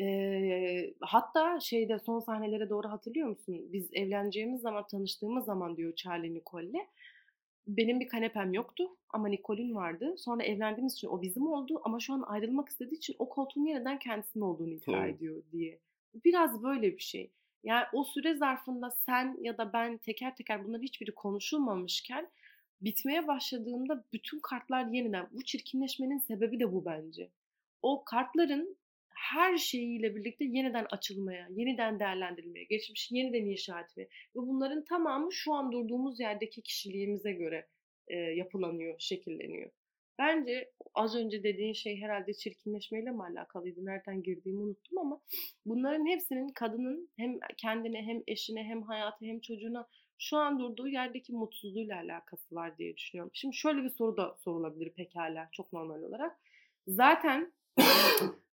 E, 0.00 0.94
hatta 1.00 1.60
şeyde 1.60 1.98
son 1.98 2.20
sahnelere 2.20 2.70
doğru 2.70 2.88
hatırlıyor 2.88 3.28
musun? 3.28 3.60
Biz 3.72 3.90
evleneceğimiz 3.92 4.60
zaman, 4.60 4.86
tanıştığımız 4.86 5.44
zaman 5.44 5.76
diyor 5.76 5.94
Charlie 5.94 6.34
Nicole'le 6.34 6.86
benim 7.66 8.00
bir 8.00 8.08
kanepem 8.08 8.52
yoktu 8.52 8.96
ama 9.10 9.28
Nicole'ün 9.28 9.74
vardı. 9.74 10.14
Sonra 10.18 10.42
evlendiğimiz 10.42 10.92
için 10.92 11.08
o 11.08 11.22
bizim 11.22 11.46
oldu 11.46 11.80
ama 11.84 12.00
şu 12.00 12.12
an 12.14 12.22
ayrılmak 12.26 12.68
istediği 12.68 12.96
için 12.96 13.16
o 13.18 13.28
koltuğun 13.28 13.64
yeniden 13.64 13.98
kendisinin 13.98 14.44
olduğunu 14.44 14.70
iddia 14.70 15.06
evet. 15.06 15.16
ediyor 15.16 15.42
diye. 15.52 15.80
Biraz 16.24 16.62
böyle 16.62 16.92
bir 16.92 17.02
şey. 17.02 17.30
Yani 17.64 17.84
o 17.92 18.04
süre 18.04 18.34
zarfında 18.34 18.90
sen 18.90 19.36
ya 19.40 19.58
da 19.58 19.72
ben 19.72 19.98
teker 19.98 20.36
teker 20.36 20.64
bunların 20.64 20.82
hiçbiri 20.82 21.14
konuşulmamışken 21.14 22.30
bitmeye 22.80 23.26
başladığında 23.26 24.04
bütün 24.12 24.40
kartlar 24.40 24.86
yeniden 24.86 25.28
bu 25.32 25.44
çirkinleşmenin 25.44 26.18
sebebi 26.18 26.60
de 26.60 26.72
bu 26.72 26.84
bence. 26.84 27.30
O 27.82 28.04
kartların 28.04 28.76
her 29.20 29.58
şeyiyle 29.58 30.16
birlikte 30.16 30.44
yeniden 30.44 30.86
açılmaya, 30.90 31.48
yeniden 31.50 32.00
değerlendirilmeye, 32.00 32.64
geçmişi 32.64 33.16
yeniden 33.16 33.44
inşa 33.44 33.80
etmeye 33.80 34.08
ve 34.36 34.40
bunların 34.40 34.84
tamamı 34.84 35.32
şu 35.32 35.52
an 35.52 35.72
durduğumuz 35.72 36.20
yerdeki 36.20 36.62
kişiliğimize 36.62 37.32
göre 37.32 37.66
e, 38.08 38.16
yapılanıyor, 38.16 38.94
şekilleniyor. 38.98 39.70
Bence 40.18 40.70
az 40.94 41.16
önce 41.16 41.42
dediğin 41.42 41.72
şey 41.72 42.00
herhalde 42.00 42.34
çirkinleşmeyle 42.34 43.10
mi 43.10 43.24
alakalıydı? 43.24 43.86
Nereden 43.86 44.22
girdiğimi 44.22 44.60
unuttum 44.60 44.98
ama 44.98 45.20
bunların 45.66 46.06
hepsinin 46.06 46.48
kadının 46.48 47.10
hem 47.16 47.38
kendine 47.56 48.02
hem 48.02 48.22
eşine 48.26 48.64
hem 48.64 48.82
hayata 48.82 49.26
hem 49.26 49.40
çocuğuna 49.40 49.88
şu 50.18 50.36
an 50.36 50.58
durduğu 50.58 50.88
yerdeki 50.88 51.32
mutsuzluğuyla 51.32 51.96
alakası 51.96 52.54
var 52.54 52.78
diye 52.78 52.96
düşünüyorum. 52.96 53.30
Şimdi 53.34 53.56
şöyle 53.56 53.82
bir 53.82 53.90
soru 53.90 54.16
da 54.16 54.36
sorulabilir 54.38 54.90
pekala 54.90 55.48
çok 55.52 55.72
normal 55.72 56.02
olarak. 56.02 56.40
Zaten 56.86 57.52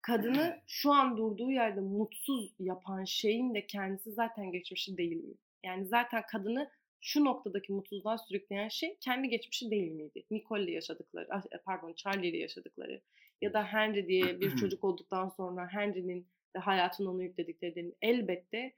kadını 0.07 0.61
şu 0.67 0.93
an 0.93 1.17
durduğu 1.17 1.51
yerde 1.51 1.81
mutsuz 1.81 2.55
yapan 2.59 3.05
şeyin 3.05 3.55
de 3.55 3.67
kendisi 3.67 4.13
zaten 4.13 4.53
geçmişi 4.53 4.97
değil 4.97 5.17
mi? 5.17 5.35
Yani 5.65 5.87
zaten 5.87 6.23
kadını 6.33 6.71
şu 7.01 7.25
noktadaki 7.25 7.73
mutsuzluğa 7.73 8.19
sürükleyen 8.19 8.69
şey 8.69 8.97
kendi 9.01 9.29
geçmişi 9.29 9.71
değil 9.71 9.93
miydi? 9.93 10.25
Nicole 10.31 10.65
ile 10.65 10.73
yaşadıkları, 10.73 11.29
ah, 11.31 11.43
e, 11.53 11.59
pardon 11.59 11.93
Charlie 11.93 12.29
ile 12.29 12.37
yaşadıkları 12.37 13.01
ya 13.41 13.53
da 13.53 13.65
Henry 13.65 14.09
diye 14.09 14.41
bir 14.41 14.57
çocuk 14.61 14.85
olduktan 14.85 15.29
sonra 15.29 15.69
Henry'nin 15.69 16.27
ve 16.57 16.59
hayatın 16.59 17.07
onu 17.07 17.23
yükledikleri 17.23 17.95
elbette 18.03 18.75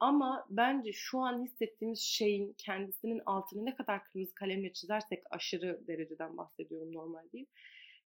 ama 0.00 0.46
bence 0.50 0.92
şu 0.92 1.18
an 1.18 1.44
hissettiğimiz 1.44 2.00
şeyin 2.00 2.54
kendisinin 2.58 3.22
altını 3.26 3.64
ne 3.64 3.74
kadar 3.74 4.04
kırmızı 4.04 4.34
kalemle 4.34 4.72
çizersek 4.72 5.22
aşırı 5.30 5.86
dereceden 5.86 6.36
bahsediyorum 6.36 6.94
normal 6.94 7.32
değil 7.32 7.46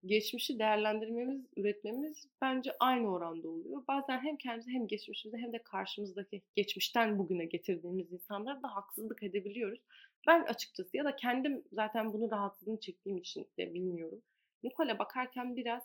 geçmişi 0.05 0.59
değerlendirmemiz, 0.59 1.45
üretmemiz 1.57 2.27
bence 2.41 2.71
aynı 2.79 3.11
oranda 3.11 3.49
oluyor. 3.49 3.83
Bazen 3.87 4.19
hem 4.19 4.37
kendimize 4.37 4.71
hem 4.71 4.87
geçmişimize 4.87 5.37
hem 5.37 5.53
de 5.53 5.63
karşımızdaki 5.63 6.41
geçmişten 6.55 7.19
bugüne 7.19 7.45
getirdiğimiz 7.45 8.11
insanlara 8.11 8.63
da 8.63 8.75
haksızlık 8.75 9.23
edebiliyoruz. 9.23 9.79
Ben 10.27 10.43
açıkçası 10.43 10.97
ya 10.97 11.05
da 11.05 11.15
kendim 11.15 11.63
zaten 11.71 12.13
bunu 12.13 12.31
rahatsızlığını 12.31 12.79
çektiğim 12.79 13.17
için 13.17 13.47
de 13.57 13.73
bilmiyorum. 13.73 14.21
Nicole'e 14.63 14.99
bakarken 14.99 15.55
biraz 15.55 15.83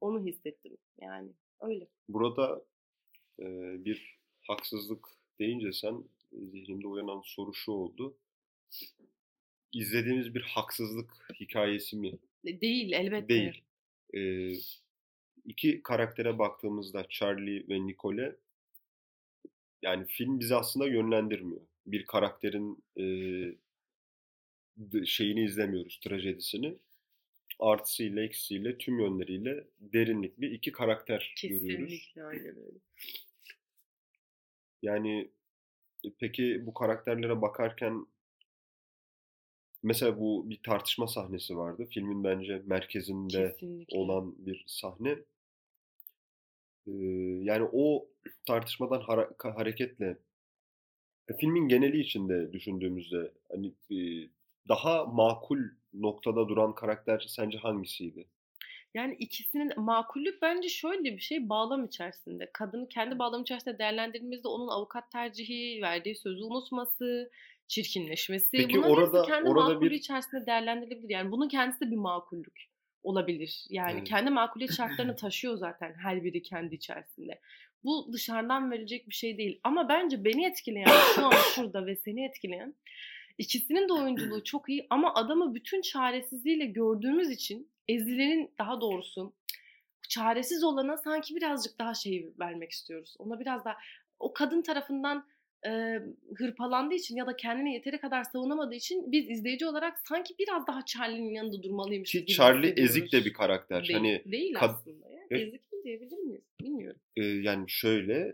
onu 0.00 0.26
hissettim. 0.26 0.76
Yani 1.00 1.30
öyle. 1.60 1.88
Burada 2.08 2.64
e, 3.38 3.44
bir 3.84 4.18
haksızlık 4.40 5.08
deyince 5.38 5.72
sen 5.72 6.04
zihnimde 6.32 6.86
uyanan 6.86 7.20
soru 7.24 7.54
şu 7.54 7.72
oldu. 7.72 8.16
İzlediğimiz 9.72 10.34
bir 10.34 10.42
haksızlık 10.42 11.28
hikayesi 11.40 11.96
mi 11.96 12.18
Değil 12.44 12.92
elbette. 12.92 13.28
Değil. 13.28 13.62
Ee, 14.14 14.52
iki 15.44 15.82
karaktere 15.82 16.38
baktığımızda 16.38 17.06
Charlie 17.08 17.68
ve 17.68 17.86
Nicole 17.86 18.36
yani 19.82 20.06
film 20.06 20.40
bizi 20.40 20.54
aslında 20.54 20.88
yönlendirmiyor. 20.88 21.60
Bir 21.86 22.06
karakterin 22.06 22.84
e, 22.96 23.04
şeyini 25.06 25.44
izlemiyoruz, 25.44 26.00
trajedisini. 26.00 26.76
Artısıyla, 27.58 28.22
eksisiyle, 28.22 28.78
tüm 28.78 29.00
yönleriyle 29.00 29.64
derinlikli 29.80 30.46
iki 30.46 30.72
karakter 30.72 31.32
Kesinlikle, 31.36 31.66
görüyoruz. 31.66 31.90
Kesinlikle 31.90 32.24
aynen 32.24 32.56
öyle. 32.56 32.78
Yani 34.82 35.30
e, 36.04 36.08
peki 36.18 36.66
bu 36.66 36.74
karakterlere 36.74 37.42
bakarken 37.42 38.06
mesela 39.82 40.20
bu 40.20 40.50
bir 40.50 40.60
tartışma 40.62 41.06
sahnesi 41.06 41.56
vardı. 41.56 41.86
Filmin 41.90 42.24
bence 42.24 42.62
merkezinde 42.66 43.52
Kesinlikle. 43.52 43.98
olan 43.98 44.34
bir 44.38 44.64
sahne. 44.66 45.18
Ee, 46.86 46.92
yani 47.42 47.68
o 47.72 48.06
tartışmadan 48.46 49.00
hara- 49.00 49.54
hareketle 49.56 50.18
e, 51.28 51.36
filmin 51.36 51.68
geneli 51.68 52.00
içinde 52.00 52.52
düşündüğümüzde 52.52 53.32
hani 53.52 53.66
e, 53.90 54.28
daha 54.68 55.04
makul 55.04 55.58
noktada 55.94 56.48
duran 56.48 56.74
karakter 56.74 57.24
sence 57.28 57.58
hangisiydi? 57.58 58.26
Yani 58.94 59.16
ikisinin 59.18 59.80
makullük 59.80 60.42
bence 60.42 60.68
şöyle 60.68 61.04
bir 61.04 61.18
şey 61.18 61.48
bağlam 61.48 61.84
içerisinde. 61.84 62.50
Kadını 62.52 62.88
kendi 62.88 63.18
bağlam 63.18 63.42
içerisinde 63.42 63.78
değerlendirdiğimizde 63.78 64.48
onun 64.48 64.68
avukat 64.68 65.10
tercihi, 65.10 65.82
verdiği 65.82 66.14
sözü 66.14 66.44
unutması, 66.44 67.30
çirkinleşmesi. 67.70 68.48
Peki 68.52 68.76
Bunların 68.76 68.92
orada 68.92 69.22
kendi 69.22 69.48
orada 69.48 69.68
makulü 69.68 69.80
bir 69.80 69.90
içerisinde 69.90 70.46
değerlendirilebilir. 70.46 71.10
Yani 71.10 71.32
bunun 71.32 71.48
kendisi 71.48 71.80
de 71.80 71.90
bir 71.90 71.96
makullük 71.96 72.70
olabilir. 73.02 73.66
Yani 73.70 73.92
Evet. 73.98 74.08
kendi 74.08 74.30
makuliyet 74.30 74.76
şartlarını 74.76 75.16
taşıyor 75.16 75.56
zaten 75.56 75.94
her 76.02 76.24
biri 76.24 76.42
kendi 76.42 76.74
içerisinde. 76.74 77.40
Bu 77.84 78.12
dışarıdan 78.12 78.70
verilecek 78.70 79.08
bir 79.08 79.14
şey 79.14 79.38
değil. 79.38 79.60
Ama 79.64 79.88
bence 79.88 80.24
beni 80.24 80.46
etkileyen 80.46 80.88
şu 81.14 81.26
an 81.26 81.32
şurada 81.54 81.86
ve 81.86 81.96
seni 81.96 82.24
etkileyen 82.24 82.74
ikisinin 83.38 83.88
de 83.88 83.92
oyunculuğu 83.92 84.44
çok 84.44 84.68
iyi 84.68 84.86
ama 84.90 85.14
adamı 85.14 85.54
bütün 85.54 85.82
çaresizliğiyle 85.82 86.66
gördüğümüz 86.66 87.30
için 87.30 87.70
ezilenin 87.88 88.50
daha 88.58 88.80
doğrusu 88.80 89.32
çaresiz 90.08 90.64
olana 90.64 90.96
sanki 90.96 91.36
birazcık 91.36 91.78
daha 91.78 91.94
şey 91.94 92.32
vermek 92.40 92.70
istiyoruz. 92.70 93.14
Ona 93.18 93.40
biraz 93.40 93.64
daha 93.64 93.76
o 94.18 94.32
kadın 94.32 94.62
tarafından 94.62 95.26
e, 95.66 95.70
hırpalandığı 96.38 96.94
için 96.94 97.16
ya 97.16 97.26
da 97.26 97.36
kendini 97.36 97.74
yeteri 97.74 97.98
kadar 98.00 98.24
savunamadığı 98.24 98.74
için 98.74 99.12
biz 99.12 99.30
izleyici 99.30 99.66
olarak 99.66 99.98
sanki 100.08 100.34
biraz 100.38 100.66
daha 100.66 100.84
Charlie'nin 100.84 101.34
yanında 101.34 101.62
durmalıymış 101.62 102.12
ki 102.12 102.26
Charlie 102.26 102.74
ezik 102.76 103.12
de 103.12 103.24
bir 103.24 103.32
karakter. 103.32 103.82
Değil, 103.82 103.92
Hani 103.98 104.22
değil 104.26 104.54
aslında. 104.60 105.10
Ya. 105.10 105.20
Evet. 105.30 105.42
Ezik 105.48 105.72
mi 105.72 105.78
diyebilir 105.84 106.18
miyiz? 106.18 106.40
Bilmiyorum. 106.60 107.00
e, 107.16 107.24
yani 107.24 107.64
şöyle 107.68 108.32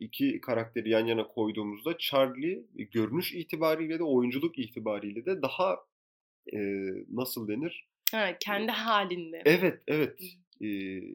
iki 0.00 0.40
karakteri 0.40 0.90
yan 0.90 1.06
yana 1.06 1.26
koyduğumuzda 1.26 1.98
Charlie 1.98 2.62
görünüş 2.76 3.34
itibariyle 3.34 3.98
de 3.98 4.02
oyunculuk 4.04 4.58
itibariyle 4.58 5.26
de 5.26 5.42
daha 5.42 5.76
e, 6.52 6.58
nasıl 7.12 7.48
denir? 7.48 7.86
Ha, 8.12 8.36
kendi 8.40 8.72
halinde. 8.72 9.42
Evet, 9.44 9.80
evet. 9.86 10.20
E, 10.60 10.66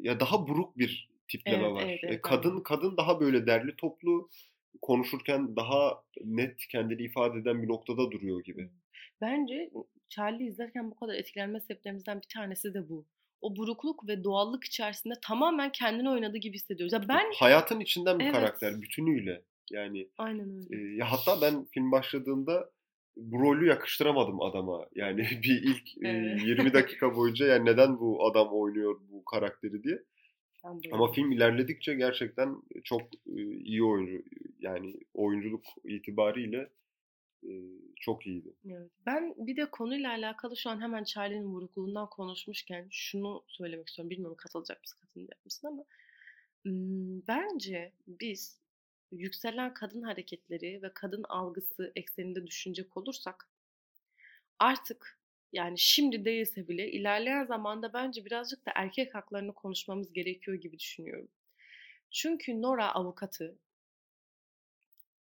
ya 0.01 0.19
daha 0.19 0.47
buruk 0.47 0.77
bir 0.77 1.09
tipleme 1.27 1.63
Evet, 1.63 1.73
var. 1.75 1.83
evet, 1.85 2.03
E, 2.03 2.07
evet, 2.07 2.21
kadın 2.21 2.49
aynen. 2.49 2.63
kadın 2.63 2.97
daha 2.97 3.19
böyle 3.19 3.47
derli 3.47 3.75
toplu 3.75 4.29
konuşurken 4.81 5.55
daha 5.55 6.03
net 6.23 6.67
kendini 6.67 7.01
ifade 7.01 7.39
eden 7.39 7.63
bir 7.63 7.67
noktada 7.67 8.11
duruyor 8.11 8.43
gibi. 8.43 8.69
Bence 9.21 9.71
Charlie 10.09 10.45
izlerken 10.47 10.91
bu 10.91 10.95
kadar 10.95 11.13
etkilenme 11.13 11.59
sebeplerimizden 11.59 12.17
bir 12.21 12.27
tanesi 12.33 12.73
de 12.73 12.89
bu. 12.89 13.05
O 13.41 13.55
burukluk 13.55 14.07
ve 14.07 14.23
doğallık 14.23 14.63
içerisinde 14.63 15.13
tamamen 15.21 15.71
kendini 15.71 16.09
oynadığı 16.09 16.37
gibi 16.37 16.55
hissediyoruz. 16.55 16.93
Ya 16.93 17.07
ben 17.09 17.31
Hayatın 17.35 17.79
içinden 17.79 18.19
bir 18.19 18.23
Evet. 18.23 18.33
karakter 18.33 18.81
bütünüyle. 18.81 19.41
Yani 19.71 20.09
aynen 20.17 20.61
e, 20.71 20.75
öyle. 20.75 20.95
ya 20.95 21.11
hatta 21.11 21.41
ben 21.41 21.65
film 21.65 21.91
başladığında 21.91 22.69
bu 23.17 23.39
rolü 23.39 23.67
yakıştıramadım 23.67 24.41
adama. 24.41 24.85
Yani 24.95 25.17
bir 25.43 25.63
ilk 25.63 25.97
e, 26.05 26.09
Evet. 26.09 26.41
20 26.45 26.73
dakika 26.73 27.15
boyunca 27.15 27.45
yani 27.45 27.65
neden 27.65 27.99
bu 27.99 28.27
adam 28.27 28.47
oynuyor 28.51 28.99
bu 29.09 29.25
karakteri 29.25 29.83
diye. 29.83 30.03
Ben 30.65 30.91
Ama 30.91 31.11
film 31.11 31.31
ilerledikçe 31.31 31.93
gerçekten 31.93 32.61
çok 32.83 33.01
e, 33.27 33.41
iyi 33.43 33.83
oyuncu 33.83 34.23
yani 34.59 34.93
oyunculuk 35.13 35.65
itibariyle 35.83 36.69
e, 37.43 37.51
çok 37.99 38.27
iyiydi. 38.27 38.53
Evet. 38.69 38.91
Ben 39.05 39.33
bir 39.37 39.57
de 39.57 39.65
konuyla 39.71 40.09
alakalı 40.11 40.57
şu 40.57 40.69
an 40.69 40.81
hemen 40.81 41.03
Charlie'nin 41.03 41.53
burukluğundan 41.53 42.09
konuşmuşken 42.09 42.87
şunu 42.91 43.43
söylemek 43.47 43.87
istiyorum. 43.87 44.09
Bilmiyorum 44.09 44.37
katılacak 44.37 44.81
mısın, 44.81 44.97
katılmayacak 45.01 45.45
mısın 45.45 45.67
ama 45.67 45.83
bence 47.27 47.91
biz 48.07 48.59
yükselen 49.11 49.73
kadın 49.73 50.01
hareketleri 50.01 50.81
ve 50.81 50.93
kadın 50.93 51.23
algısı 51.29 51.91
ekseninde 51.95 52.47
düşünecek 52.47 52.97
olursak 52.97 53.49
artık 54.59 55.19
yani 55.55 55.79
şimdi 55.79 56.25
değilse 56.25 56.67
bile 56.67 56.91
ilerleyen 56.91 57.45
zamanda 57.45 57.93
bence 57.93 58.25
birazcık 58.25 58.65
da 58.65 58.71
erkek 58.75 59.15
haklarını 59.15 59.53
konuşmamız 59.53 60.13
gerekiyor 60.13 60.57
gibi 60.57 60.79
düşünüyorum. 60.79 61.27
Çünkü 62.11 62.61
Nora 62.61 62.91
avukatı 62.95 63.55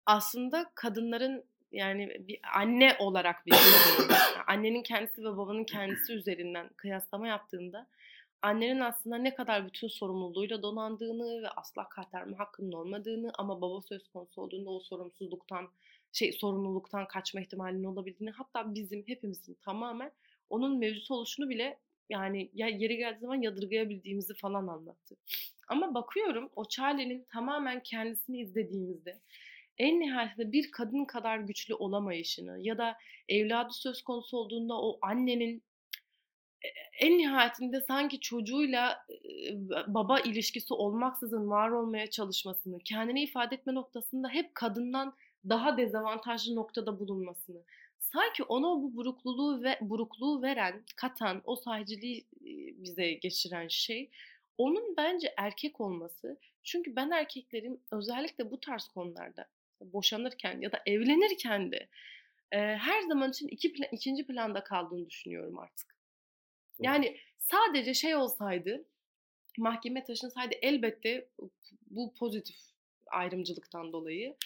aslında 0.06 0.72
kadınların 0.74 1.44
yani 1.72 2.16
bir 2.28 2.40
anne 2.54 2.96
olarak 2.98 3.46
bir 3.46 3.54
annenin 4.46 4.82
kendisi 4.82 5.20
ve 5.20 5.36
babanın 5.36 5.64
kendisi 5.64 6.12
üzerinden 6.12 6.68
kıyaslama 6.76 7.28
yaptığında 7.28 7.86
annenin 8.42 8.80
aslında 8.80 9.16
ne 9.16 9.34
kadar 9.34 9.66
bütün 9.66 9.88
sorumluluğuyla 9.88 10.62
donandığını 10.62 11.42
ve 11.42 11.48
asla 11.48 11.88
kaytarma 11.88 12.38
hakkının 12.38 12.72
olmadığını 12.72 13.32
ama 13.38 13.60
baba 13.60 13.80
söz 13.80 14.08
konusu 14.08 14.42
olduğunda 14.42 14.70
o 14.70 14.80
sorumsuzluktan 14.80 15.68
şey 16.12 16.32
sorumluluktan 16.32 17.06
kaçma 17.06 17.40
ihtimalinin 17.40 17.84
olabildiğini 17.84 18.30
hatta 18.30 18.74
bizim 18.74 19.04
hepimizin 19.06 19.54
tamamen 19.54 20.12
onun 20.50 20.78
mevcut 20.78 21.10
oluşunu 21.10 21.48
bile 21.48 21.78
yani 22.08 22.50
ya 22.54 22.68
yeri 22.68 22.96
geldiği 22.96 23.20
zaman 23.20 23.42
yadırgayabildiğimizi 23.42 24.34
falan 24.34 24.66
anlattı. 24.66 25.16
Ama 25.68 25.94
bakıyorum 25.94 26.50
o 26.56 26.64
Charlie'nin 26.68 27.24
tamamen 27.32 27.82
kendisini 27.82 28.40
izlediğimizde 28.40 29.20
en 29.78 30.00
nihayetinde 30.00 30.52
bir 30.52 30.70
kadın 30.70 31.04
kadar 31.04 31.38
güçlü 31.38 31.74
olamayışını 31.74 32.58
ya 32.60 32.78
da 32.78 32.96
evladı 33.28 33.72
söz 33.72 34.02
konusu 34.02 34.36
olduğunda 34.36 34.74
o 34.74 34.98
annenin 35.02 35.62
en 37.00 37.18
nihayetinde 37.18 37.80
sanki 37.80 38.20
çocuğuyla 38.20 39.06
e, 39.10 39.16
baba 39.86 40.20
ilişkisi 40.20 40.74
olmaksızın 40.74 41.50
var 41.50 41.70
olmaya 41.70 42.10
çalışmasını, 42.10 42.78
kendini 42.78 43.22
ifade 43.22 43.54
etme 43.54 43.74
noktasında 43.74 44.28
hep 44.28 44.54
kadından 44.54 45.14
daha 45.48 45.76
dezavantajlı 45.76 46.54
noktada 46.54 47.00
bulunmasını, 47.00 47.62
sanki 47.98 48.42
ona 48.42 48.82
bu 48.82 48.96
burukluluğu 48.96 49.62
ve 49.62 49.78
burukluğu 49.80 50.42
veren, 50.42 50.84
katan, 50.96 51.42
o 51.44 51.56
sahiciliği 51.56 52.18
e, 52.20 52.50
bize 52.82 53.12
geçiren 53.12 53.68
şey 53.68 54.10
onun 54.58 54.96
bence 54.96 55.34
erkek 55.36 55.80
olması. 55.80 56.38
Çünkü 56.62 56.96
ben 56.96 57.10
erkeklerin 57.10 57.82
özellikle 57.90 58.50
bu 58.50 58.60
tarz 58.60 58.88
konularda 58.88 59.46
boşanırken 59.80 60.60
ya 60.60 60.72
da 60.72 60.78
evlenirken 60.86 61.72
de 61.72 61.88
e, 62.52 62.58
her 62.58 63.00
zaman 63.00 63.30
için 63.30 63.48
iki 63.48 63.72
ikinci 63.92 64.26
planda 64.26 64.64
kaldığını 64.64 65.10
düşünüyorum 65.10 65.58
artık. 65.58 65.91
Yani 66.82 67.16
sadece 67.38 67.94
şey 67.94 68.14
olsaydı, 68.14 68.84
mahkeme 69.58 70.04
taşınsaydı 70.04 70.54
elbette 70.62 71.28
bu 71.90 72.14
pozitif 72.14 72.56
ayrımcılıktan 73.10 73.92
dolayı. 73.92 74.36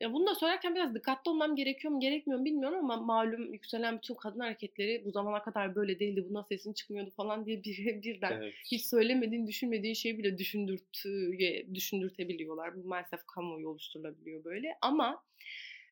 Ya 0.00 0.12
bunu 0.12 0.26
da 0.26 0.34
söylerken 0.34 0.74
biraz 0.74 0.94
dikkatli 0.94 1.30
olmam 1.30 1.56
gerekiyor 1.56 1.92
mu 1.92 2.00
gerekmiyor 2.00 2.38
mu 2.40 2.44
bilmiyorum 2.44 2.78
ama 2.78 2.96
malum 2.96 3.52
yükselen 3.52 3.96
bütün 3.96 4.14
kadın 4.14 4.40
hareketleri 4.40 5.04
bu 5.04 5.10
zamana 5.10 5.42
kadar 5.42 5.74
böyle 5.74 5.98
değildi. 5.98 6.26
Buna 6.30 6.42
sesin 6.44 6.72
çıkmıyordu 6.72 7.10
falan 7.10 7.46
diye 7.46 7.64
bir, 7.64 8.02
birden 8.02 8.32
Evet. 8.32 8.54
hiç 8.70 8.86
söylemediğin, 8.86 9.46
düşünmediğin 9.46 9.94
şeyi 9.94 10.18
bile 10.18 10.38
düşündürtüye, 10.38 11.74
düşündürtebiliyorlar. 11.74 12.76
Bu 12.76 12.88
maalesef 12.88 13.26
kamuoyu 13.26 13.68
oluşturulabiliyor 13.68 14.44
böyle. 14.44 14.78
Ama 14.80 15.22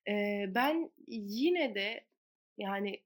e, 0.09 0.45
ben 0.49 0.91
yine 1.09 1.75
de 1.75 2.05
yani 2.59 3.01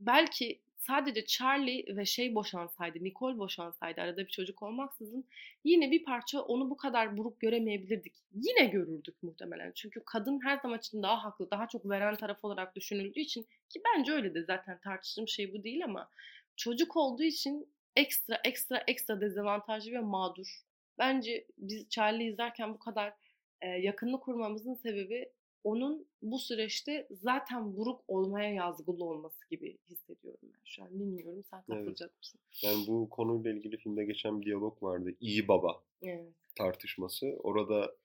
belki 0.00 0.60
sadece 0.86 1.26
Charlie 1.26 1.96
ve 1.96 2.04
şey 2.04 2.34
boşansaydı, 2.34 3.04
Nicole 3.04 3.38
boşansaydı 3.38 4.00
arada 4.00 4.18
bir 4.18 4.30
çocuk 4.30 4.62
olmaksızın 4.62 5.24
yine 5.64 5.90
bir 5.90 6.04
parça 6.04 6.40
onu 6.40 6.70
bu 6.70 6.76
kadar 6.76 7.16
buruk 7.16 7.40
göremeyebilirdik. 7.40 8.14
Yine 8.34 8.66
görürdük 8.66 9.22
muhtemelen. 9.22 9.72
Çünkü 9.72 10.02
kadın 10.04 10.40
her 10.44 10.56
zaman 10.56 10.78
için 10.78 11.02
daha 11.02 11.24
haklı, 11.24 11.50
daha 11.50 11.68
çok 11.68 11.90
veren 11.90 12.14
taraf 12.14 12.44
olarak 12.44 12.76
düşünüldüğü 12.76 13.20
için 13.20 13.46
ki 13.68 13.82
bence 13.84 14.12
öyle 14.12 14.34
de 14.34 14.44
zaten 14.44 14.80
tartıştığım 14.80 15.28
şey 15.28 15.54
bu 15.54 15.64
değil 15.64 15.84
ama 15.84 16.10
çocuk 16.56 16.96
olduğu 16.96 17.22
için 17.22 17.68
ekstra 17.96 18.40
ekstra 18.44 18.84
ekstra 18.86 19.20
dezavantajlı 19.20 19.92
ve 19.92 20.00
mağdur. 20.00 20.62
Bence 20.98 21.46
biz 21.58 21.88
Charlie 21.88 22.26
izlerken 22.26 22.74
bu 22.74 22.78
kadar 22.78 23.12
e, 23.60 23.68
yakınlık 23.68 24.22
kurmamızın 24.22 24.74
sebebi 24.74 25.28
onun 25.64 26.06
bu 26.22 26.38
süreçte 26.38 27.08
zaten 27.10 27.76
buruk 27.76 28.04
olmaya 28.08 28.52
yazgılı 28.52 29.04
olması 29.04 29.48
gibi 29.50 29.78
hissediyorum 29.90 30.40
ben 30.42 30.60
şu 30.64 30.82
an. 30.82 30.90
Bilmiyorum 30.90 31.42
sen 31.50 31.62
katılacak 31.62 32.10
evet. 32.10 32.18
mısın? 32.18 32.40
Yani 32.62 32.86
bu 32.86 33.08
konuyla 33.10 33.50
ilgili 33.52 33.76
filmde 33.76 34.04
geçen 34.04 34.40
bir 34.40 34.46
diyalog 34.46 34.82
vardı. 34.82 35.10
İyi 35.20 35.48
baba 35.48 35.82
evet. 36.02 36.32
tartışması. 36.58 37.26
Orada 37.26 37.96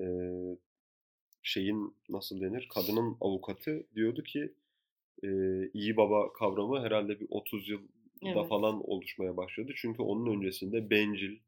e, 0.00 0.04
şeyin 1.42 1.96
nasıl 2.08 2.40
denir? 2.40 2.68
Kadının 2.74 3.16
avukatı 3.20 3.86
diyordu 3.94 4.22
ki 4.22 4.54
e, 5.24 5.28
iyi 5.74 5.96
baba 5.96 6.32
kavramı 6.32 6.80
herhalde 6.80 7.20
bir 7.20 7.26
30 7.30 7.68
yılda 7.68 7.84
evet. 8.22 8.48
falan 8.48 8.90
oluşmaya 8.90 9.36
başladı. 9.36 9.72
Çünkü 9.76 10.02
onun 10.02 10.36
öncesinde 10.36 10.90
bencil, 10.90 11.38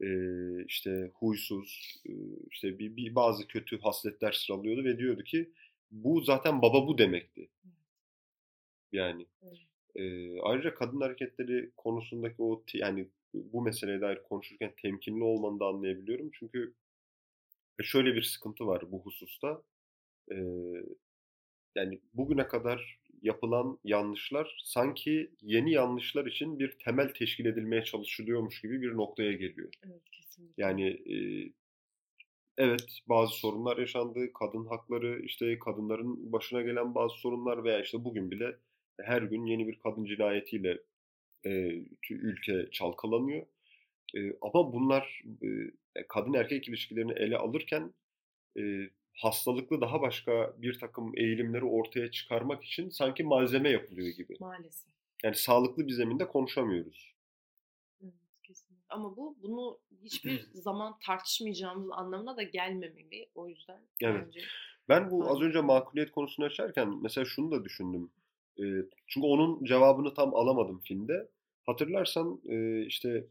e, 0.00 0.08
işte 0.64 1.10
huysuz, 1.14 2.00
e, 2.08 2.12
işte 2.50 2.78
bir, 2.78 2.96
bir 2.96 3.14
bazı 3.14 3.46
kötü 3.46 3.80
hasletler 3.80 4.32
sıralıyordu 4.32 4.84
ve 4.84 4.98
diyordu 4.98 5.22
ki 5.24 5.50
bu 5.90 6.20
zaten 6.20 6.62
baba 6.62 6.86
bu 6.86 6.98
demekti. 6.98 7.48
Yani 8.92 9.26
e, 9.94 10.40
ayrıca 10.40 10.74
kadın 10.74 11.00
hareketleri 11.00 11.70
konusundaki 11.76 12.42
o 12.42 12.62
yani 12.74 13.08
bu 13.34 13.62
meseleye 13.62 14.00
dair 14.00 14.22
konuşurken 14.22 14.72
temkinli 14.82 15.24
olmanı 15.24 15.60
da 15.60 15.66
anlayabiliyorum. 15.66 16.30
Çünkü 16.32 16.74
şöyle 17.82 18.14
bir 18.14 18.22
sıkıntı 18.22 18.66
var 18.66 18.92
bu 18.92 19.00
hususta. 19.00 19.62
E, 20.30 20.36
yani 21.74 22.00
bugüne 22.14 22.48
kadar 22.48 22.98
yapılan 23.22 23.78
yanlışlar 23.84 24.56
sanki 24.64 25.30
yeni 25.42 25.72
yanlışlar 25.72 26.26
için 26.26 26.58
bir 26.58 26.70
temel 26.70 27.08
teşkil 27.08 27.46
edilmeye 27.46 27.84
çalışılıyormuş 27.84 28.62
gibi 28.62 28.82
bir 28.82 28.96
noktaya 28.96 29.32
geliyor. 29.32 29.68
Evet 29.86 30.10
kesinlikle. 30.12 30.62
Yani 30.62 30.88
e, 30.88 31.16
evet 32.58 32.98
bazı 33.08 33.34
sorunlar 33.34 33.78
yaşandı. 33.78 34.32
Kadın 34.32 34.66
hakları 34.66 35.20
işte 35.22 35.58
kadınların 35.58 36.32
başına 36.32 36.62
gelen 36.62 36.94
bazı 36.94 37.14
sorunlar 37.16 37.64
veya 37.64 37.80
işte 37.80 38.04
bugün 38.04 38.30
bile 38.30 38.56
her 39.00 39.22
gün 39.22 39.46
yeni 39.46 39.68
bir 39.68 39.78
kadın 39.78 40.04
cinayetiyle 40.04 40.78
e, 41.44 41.50
ülke 42.10 42.70
çalkalanıyor. 42.70 43.46
E, 44.16 44.18
ama 44.40 44.72
bunlar 44.72 45.22
e, 45.42 45.48
kadın 46.08 46.34
erkek 46.34 46.68
ilişkilerini 46.68 47.12
ele 47.12 47.36
alırken 47.36 47.94
e, 48.58 48.90
hastalıklı 49.16 49.80
daha 49.80 50.00
başka 50.00 50.54
bir 50.58 50.78
takım 50.78 51.12
eğilimleri 51.18 51.64
ortaya 51.64 52.10
çıkarmak 52.10 52.64
için 52.64 52.88
sanki 52.88 53.24
malzeme 53.24 53.70
yapılıyor 53.70 54.08
gibi. 54.08 54.36
Maalesef. 54.40 54.90
Yani 55.24 55.34
sağlıklı 55.34 55.86
bir 55.86 55.92
zeminde 55.92 56.28
konuşamıyoruz. 56.28 57.14
Evet, 58.02 58.14
kesinlikle. 58.42 58.86
Ama 58.88 59.16
bu 59.16 59.36
bunu 59.42 59.78
hiçbir 60.04 60.46
zaman 60.52 60.98
tartışmayacağımız 61.06 61.90
anlamına 61.90 62.36
da 62.36 62.42
gelmemeli. 62.42 63.28
O 63.34 63.48
yüzden 63.48 63.80
evet. 64.02 64.26
bence... 64.26 64.40
Ben 64.88 65.10
bu 65.10 65.30
az 65.30 65.40
önce 65.40 65.60
makuliyet 65.60 66.10
konusunu 66.10 66.46
açarken 66.46 67.02
mesela 67.02 67.24
şunu 67.24 67.50
da 67.50 67.64
düşündüm. 67.64 68.10
E, 68.58 68.64
çünkü 69.06 69.26
onun 69.26 69.64
cevabını 69.64 70.14
tam 70.14 70.34
alamadım 70.34 70.80
filmde. 70.80 71.28
Hatırlarsan 71.66 72.40
e, 72.48 72.86
işte 72.86 73.26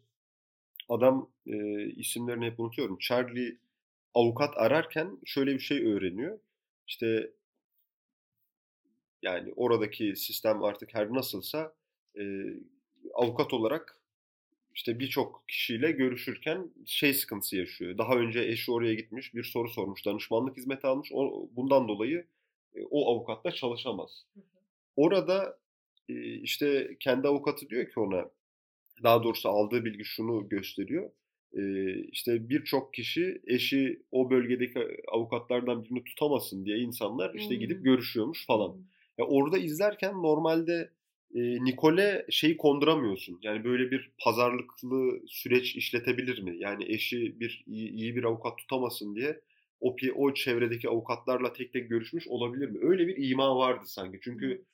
adam 0.89 1.29
e, 1.47 1.85
isimlerini 1.85 2.45
hep 2.45 2.59
unutuyorum. 2.59 2.97
Charlie 2.99 3.57
avukat 4.15 4.57
ararken 4.57 5.17
şöyle 5.25 5.53
bir 5.53 5.59
şey 5.59 5.93
öğreniyor. 5.93 6.39
İşte 6.87 7.31
yani 9.21 9.53
oradaki 9.55 10.15
sistem 10.15 10.63
artık 10.63 10.93
her 10.93 11.13
nasılsa 11.13 11.75
e, 12.19 12.23
avukat 13.13 13.53
olarak 13.53 13.99
işte 14.75 14.99
birçok 14.99 15.43
kişiyle 15.47 15.91
görüşürken 15.91 16.71
şey 16.85 17.13
sıkıntısı 17.13 17.57
yaşıyor. 17.57 17.97
Daha 17.97 18.15
önce 18.15 18.39
eşi 18.39 18.71
oraya 18.71 18.93
gitmiş, 18.93 19.33
bir 19.33 19.43
soru 19.43 19.69
sormuş, 19.69 20.05
danışmanlık 20.05 20.57
hizmeti 20.57 20.87
almış. 20.87 21.09
O, 21.13 21.49
bundan 21.51 21.87
dolayı 21.87 22.27
e, 22.75 22.83
o 22.89 23.11
avukatla 23.11 23.51
çalışamaz. 23.51 24.25
Orada 24.95 25.59
e, 26.09 26.33
işte 26.33 26.97
kendi 26.99 27.27
avukatı 27.27 27.69
diyor 27.69 27.89
ki 27.89 27.99
ona, 27.99 28.29
daha 29.03 29.23
doğrusu 29.23 29.49
aldığı 29.49 29.85
bilgi 29.85 30.05
şunu 30.05 30.49
gösteriyor 30.49 31.11
işte 32.11 32.49
birçok 32.49 32.93
kişi 32.93 33.41
eşi 33.47 34.03
o 34.11 34.29
bölgedeki 34.29 34.79
avukatlardan 35.07 35.83
birini 35.83 36.03
tutamasın 36.03 36.65
diye 36.65 36.77
insanlar 36.77 37.35
işte 37.35 37.49
hmm. 37.49 37.59
gidip 37.59 37.83
görüşüyormuş 37.83 38.45
falan. 38.45 38.73
Hmm. 38.73 38.83
Ya 39.17 39.25
orada 39.25 39.57
izlerken 39.57 40.13
normalde 40.13 40.89
e, 41.35 41.39
Nikole 41.63 42.25
şeyi 42.29 42.57
konduramıyorsun. 42.57 43.39
Yani 43.41 43.63
böyle 43.63 43.91
bir 43.91 44.11
pazarlıklı 44.23 45.21
süreç 45.27 45.75
işletebilir 45.75 46.41
mi? 46.41 46.55
Yani 46.59 46.85
eşi 46.93 47.39
bir 47.39 47.63
iyi, 47.67 47.89
iyi 47.89 48.15
bir 48.15 48.23
avukat 48.23 48.57
tutamasın 48.57 49.15
diye 49.15 49.41
o 49.79 49.95
o 50.15 50.33
çevredeki 50.33 50.89
avukatlarla 50.89 51.53
tek 51.53 51.73
tek 51.73 51.89
görüşmüş 51.89 52.27
olabilir 52.27 52.69
mi? 52.69 52.79
Öyle 52.81 53.07
bir 53.07 53.29
ima 53.29 53.57
vardı 53.57 53.83
sanki. 53.85 54.19
Çünkü 54.21 54.65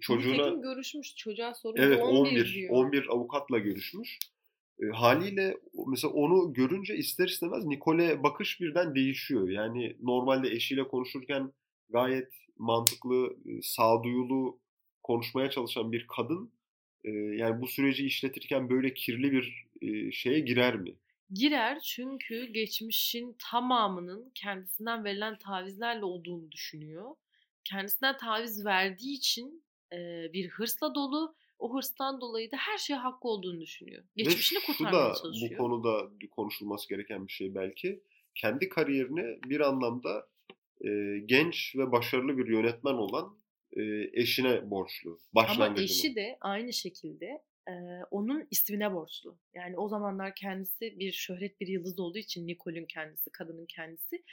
çocuğuna 0.00 0.32
Nitekim 0.32 0.62
görüşmüş 0.62 1.16
çocuğa 1.16 1.54
sorunca 1.54 1.84
evet, 1.84 2.02
11, 2.02 2.30
11 2.30 2.54
diyor. 2.54 2.70
11 2.70 3.06
avukatla 3.08 3.58
görüşmüş. 3.58 4.18
Haliyle 4.92 5.56
mesela 5.86 6.12
onu 6.12 6.52
görünce 6.52 6.96
ister 6.96 7.28
istemez 7.28 7.64
Nikole 7.64 8.22
bakış 8.22 8.60
birden 8.60 8.94
değişiyor. 8.94 9.48
Yani 9.48 9.96
normalde 10.02 10.48
eşiyle 10.48 10.88
konuşurken 10.88 11.52
gayet 11.88 12.32
mantıklı, 12.56 13.36
sağduyulu 13.62 14.60
konuşmaya 15.02 15.50
çalışan 15.50 15.92
bir 15.92 16.06
kadın 16.06 16.52
yani 17.34 17.60
bu 17.60 17.66
süreci 17.66 18.06
işletirken 18.06 18.70
böyle 18.70 18.94
kirli 18.94 19.32
bir 19.32 19.66
şeye 20.12 20.40
girer 20.40 20.76
mi? 20.76 20.96
Girer 21.32 21.80
çünkü 21.80 22.44
geçmişin 22.44 23.36
tamamının 23.50 24.32
kendisinden 24.34 25.04
verilen 25.04 25.38
tavizlerle 25.38 26.04
olduğunu 26.04 26.52
düşünüyor. 26.52 27.14
Kendisinden 27.64 28.16
taviz 28.16 28.64
verdiği 28.64 29.16
için 29.16 29.64
bir 30.32 30.48
hırsla 30.48 30.94
dolu 30.94 31.34
o 31.60 31.74
hırstan 31.74 32.20
dolayı 32.20 32.50
da 32.50 32.56
her 32.56 32.78
şeye 32.78 32.98
hakkı 32.98 33.28
olduğunu 33.28 33.60
düşünüyor. 33.60 34.04
Geçmişini 34.16 34.58
Ve 34.58 34.62
kurtarmaya 34.66 35.10
da, 35.10 35.14
çalışıyor. 35.14 35.50
Bu 35.50 35.56
konuda 35.56 36.10
konuşulması 36.30 36.88
gereken 36.88 37.26
bir 37.26 37.32
şey 37.32 37.54
belki. 37.54 38.02
Kendi 38.34 38.68
kariyerini 38.68 39.38
bir 39.50 39.60
anlamda 39.60 40.28
e, 40.84 41.18
genç 41.26 41.76
ve 41.76 41.92
başarılı 41.92 42.38
bir 42.38 42.48
yönetmen 42.48 42.94
olan 42.94 43.38
e, 43.72 43.82
eşine 44.12 44.70
borçlu. 44.70 45.20
Ama 45.34 45.74
eşi 45.76 46.14
de 46.14 46.38
aynı 46.40 46.72
şekilde 46.72 47.26
e, 47.68 47.72
onun 48.10 48.46
ismine 48.50 48.94
borçlu. 48.94 49.38
Yani 49.54 49.76
o 49.78 49.88
zamanlar 49.88 50.34
kendisi 50.34 50.98
bir 50.98 51.12
şöhret 51.12 51.60
bir 51.60 51.66
yıldız 51.66 52.00
olduğu 52.00 52.18
için 52.18 52.46
Nicole'ün 52.46 52.86
kendisi, 52.86 53.30
kadının 53.32 53.66
kendisi 53.66 54.24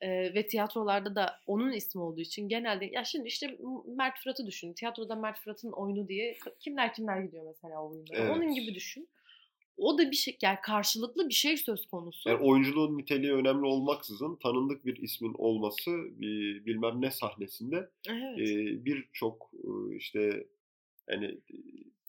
e, 0.00 0.34
ve 0.34 0.46
tiyatrolarda 0.46 1.14
da 1.14 1.40
onun 1.46 1.72
ismi 1.72 2.02
olduğu 2.02 2.20
için 2.20 2.48
genelde 2.48 2.84
ya 2.84 3.04
şimdi 3.04 3.28
işte 3.28 3.58
Mert 3.96 4.18
Fırat'ı 4.18 4.46
düşün. 4.46 4.72
Tiyatroda 4.72 5.14
Mert 5.14 5.38
Fırat'ın 5.38 5.72
oyunu 5.72 6.08
diye 6.08 6.36
kimler 6.60 6.94
kimler 6.94 7.20
gidiyor 7.20 7.44
mesela 7.46 7.82
o 7.82 7.90
oyunlara. 7.90 8.18
Evet. 8.18 8.36
Onun 8.36 8.54
gibi 8.54 8.74
düşün. 8.74 9.08
O 9.76 9.98
da 9.98 10.10
bir 10.10 10.16
şey 10.16 10.38
yani 10.42 10.58
karşılıklı 10.62 11.28
bir 11.28 11.34
şey 11.34 11.56
söz 11.56 11.86
konusu. 11.86 12.28
Yani 12.28 12.42
oyunculuğun 12.42 12.98
niteliği 12.98 13.32
önemli 13.32 13.66
olmaksızın 13.66 14.36
tanındık 14.36 14.86
bir 14.86 14.96
ismin 14.96 15.34
olması 15.38 15.90
bir 16.10 16.66
bilmem 16.66 17.02
ne 17.02 17.10
sahnesinde 17.10 17.90
evet. 18.08 18.38
e, 18.38 18.84
birçok 18.84 19.50
e, 19.54 19.96
işte 19.96 20.46
yani 21.10 21.38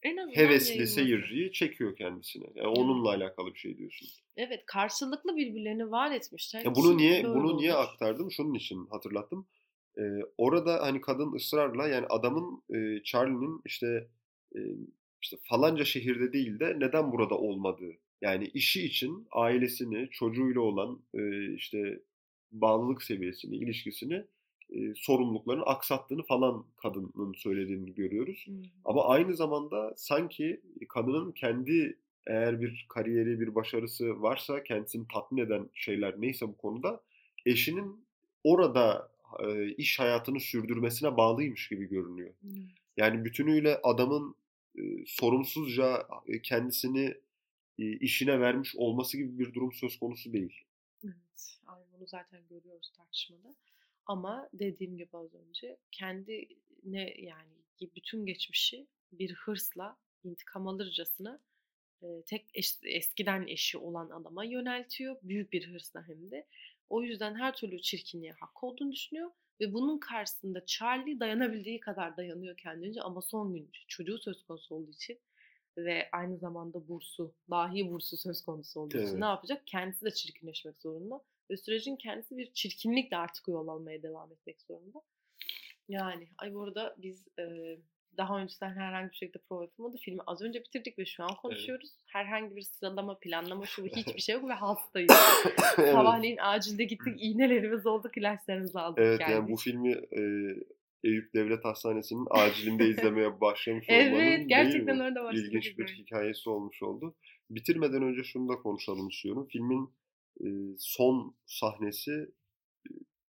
en 0.03 0.35
hevesli 0.35 0.87
seyirciyi 0.87 1.51
çekiyor 1.51 1.95
kendisine. 1.95 2.45
Yani 2.55 2.67
onunla 2.67 3.09
alakalı 3.09 3.53
bir 3.53 3.59
şey 3.59 3.77
diyorsun. 3.77 4.07
Evet, 4.37 4.63
karşılıklı 4.65 5.35
birbirlerini 5.35 5.91
var 5.91 6.11
etmişler. 6.11 6.65
Ya 6.65 6.75
bunu 6.75 6.97
niye 6.97 7.23
bunu 7.23 7.47
olur. 7.47 7.57
niye 7.57 7.73
aktardım? 7.73 8.31
Şunun 8.31 8.53
için 8.53 8.85
hatırlattım. 8.85 9.47
Ee, 9.97 10.01
orada 10.37 10.81
hani 10.81 11.01
kadın 11.01 11.33
ısrarla 11.35 11.87
yani 11.87 12.05
adamın 12.09 12.61
e, 12.69 13.03
Charlie'nin 13.03 13.61
işte 13.65 14.07
e, 14.55 14.59
işte 15.21 15.37
falanca 15.43 15.85
şehirde 15.85 16.33
değil 16.33 16.59
de 16.59 16.75
neden 16.79 17.11
burada 17.11 17.37
olmadığı. 17.37 17.93
Yani 18.21 18.47
işi 18.53 18.85
için 18.85 19.27
ailesini, 19.31 20.09
çocuğuyla 20.11 20.61
olan 20.61 21.01
e, 21.13 21.53
işte 21.53 21.99
bağlılık 22.51 23.03
seviyesini, 23.03 23.55
ilişkisini 23.55 24.25
e, 24.69 24.93
sorumluluklarını 24.95 25.63
aksattığını 25.63 26.23
falan 26.23 26.65
kadının 26.81 27.33
söylediğini 27.33 27.93
görüyoruz. 27.95 28.43
Hmm. 28.45 28.63
Ama 28.85 29.05
aynı 29.05 29.35
zamanda 29.35 29.93
sanki 29.97 30.61
kadının 30.89 31.31
kendi 31.31 31.97
eğer 32.27 32.61
bir 32.61 32.85
kariyeri, 32.89 33.39
bir 33.39 33.55
başarısı 33.55 34.21
varsa 34.21 34.63
kendisini 34.63 35.07
tatmin 35.13 35.45
eden 35.45 35.69
şeyler 35.73 36.21
neyse 36.21 36.47
bu 36.47 36.57
konuda 36.57 37.01
eşinin 37.45 38.05
orada 38.43 39.11
e, 39.39 39.71
iş 39.71 39.99
hayatını 39.99 40.39
sürdürmesine 40.39 41.17
bağlıymış 41.17 41.69
gibi 41.69 41.85
görünüyor. 41.85 42.33
Hmm. 42.41 42.51
Yani 42.97 43.25
bütünüyle 43.25 43.79
adamın 43.83 44.35
e, 44.75 44.81
sorumsuzca 45.05 46.07
e, 46.27 46.41
kendisini 46.41 47.13
e, 47.79 47.91
işine 47.91 48.39
vermiş 48.39 48.75
olması 48.75 49.17
gibi 49.17 49.39
bir 49.39 49.53
durum 49.53 49.73
söz 49.73 49.99
konusu 49.99 50.33
değil. 50.33 50.63
Evet, 51.03 51.59
aynı 51.67 51.85
bunu 51.97 52.07
zaten 52.07 52.41
görüyoruz 52.49 52.91
tartışmada. 52.97 53.55
Ama 54.07 54.49
dediğim 54.53 54.97
gibi 54.97 55.17
az 55.17 55.33
önce 55.35 55.77
kendine 55.91 57.13
yani 57.17 57.53
bütün 57.95 58.25
geçmişi 58.25 58.87
bir 59.11 59.33
hırsla 59.33 59.97
intikam 60.23 60.67
alırcasına 60.67 61.39
tek 62.25 62.45
eş, 62.53 62.79
eskiden 62.83 63.47
eşi 63.47 63.77
olan 63.77 64.09
adama 64.09 64.43
yöneltiyor. 64.43 65.17
Büyük 65.23 65.53
bir 65.53 65.73
hırsla 65.73 66.07
hem 66.07 66.31
de. 66.31 66.47
O 66.89 67.03
yüzden 67.03 67.35
her 67.35 67.55
türlü 67.55 67.81
çirkinliğe 67.81 68.31
hak 68.31 68.63
olduğunu 68.63 68.91
düşünüyor. 68.91 69.31
Ve 69.61 69.73
bunun 69.73 69.99
karşısında 69.99 70.65
Charlie 70.65 71.19
dayanabildiği 71.19 71.79
kadar 71.79 72.17
dayanıyor 72.17 72.57
kendince 72.57 73.01
ama 73.01 73.21
son 73.21 73.53
gün 73.53 73.69
çocuğu 73.87 74.17
söz 74.17 74.43
konusu 74.43 74.75
olduğu 74.75 74.91
için 74.91 75.19
ve 75.77 76.09
aynı 76.11 76.37
zamanda 76.37 76.87
bursu, 76.87 77.33
dahi 77.49 77.91
bursu 77.91 78.17
söz 78.17 78.45
konusu 78.45 78.79
olduğu 78.79 78.97
için 78.97 79.07
Evet. 79.07 79.19
ne 79.19 79.25
yapacak? 79.25 79.67
Kendisi 79.67 80.05
de 80.05 80.11
çirkinleşmek 80.11 80.81
zorunda. 80.81 81.23
Ve 81.51 81.57
sürecin 81.57 81.95
kendisi 81.95 82.37
bir 82.37 82.53
çirkinlikle 82.53 83.17
artık 83.17 83.47
yol 83.47 83.67
almaya 83.67 84.03
devam 84.03 84.31
etmek 84.31 84.61
zorunda. 84.61 85.01
Yani 85.89 86.27
ay 86.37 86.53
bu 86.53 86.63
arada 86.63 86.95
biz 86.97 87.27
e, 87.39 87.77
daha 88.17 88.39
önceden 88.39 88.75
herhangi 88.75 89.11
bir 89.11 89.15
şekilde 89.15 89.37
prova 89.49 89.61
yapılmadı. 89.61 89.97
Filmi 90.01 90.19
az 90.27 90.41
önce 90.41 90.59
bitirdik 90.59 90.99
ve 90.99 91.05
şu 91.05 91.23
an 91.23 91.35
konuşuyoruz. 91.41 91.89
Herhangi 92.07 92.55
bir 92.55 92.61
sıralama, 92.61 93.19
planlama 93.19 93.65
şu 93.65 93.85
hiçbir 93.95 94.21
şey 94.21 94.35
yok 94.35 94.49
ve 94.49 94.53
hastayız. 94.53 95.11
evet. 95.77 95.93
Sabahleyin 95.93 96.37
acilde 96.41 96.83
gittik, 96.83 97.15
iğnelerimiz 97.21 97.85
olduk, 97.85 98.17
ilaçlarımızı 98.17 98.81
aldık 98.81 98.99
Evet 99.03 99.19
geldik. 99.19 99.33
yani 99.33 99.51
bu 99.51 99.55
filmi 99.57 99.91
e, 99.91 100.21
Eyüp 101.03 101.33
Devlet 101.33 101.65
Hastanesi'nin 101.65 102.27
acilinde 102.29 102.87
izlemeye 102.87 103.41
başlamış 103.41 103.85
Evet, 103.89 104.13
olmanın 104.13 104.25
değil 104.25 104.47
gerçekten 104.47 104.99
orada 104.99 105.23
başladık 105.23 105.45
İlginç 105.45 105.77
bir 105.77 105.87
hikayesi 105.87 106.49
olmuş 106.49 106.83
oldu. 106.83 107.15
Bitirmeden 107.49 108.01
önce 108.01 108.23
şunu 108.23 108.49
da 108.49 108.55
konuşalım 108.55 109.07
istiyorum. 109.07 109.47
Filmin 109.51 109.89
e, 110.43 110.47
son 110.77 111.35
sahnesi 111.45 112.31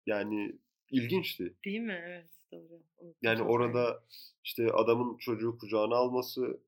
yani 0.07 0.59
ilginçti. 0.91 1.55
Değil 1.65 1.81
mi? 1.81 2.03
Evet 2.07 2.31
doğru. 2.53 2.83
Unuttum 2.99 3.15
Yani 3.23 3.43
orada 3.43 4.05
işte 4.45 4.73
adamın 4.73 5.19
çocuğu 5.19 5.59
kucağına 5.59 5.97
alması 5.97 6.61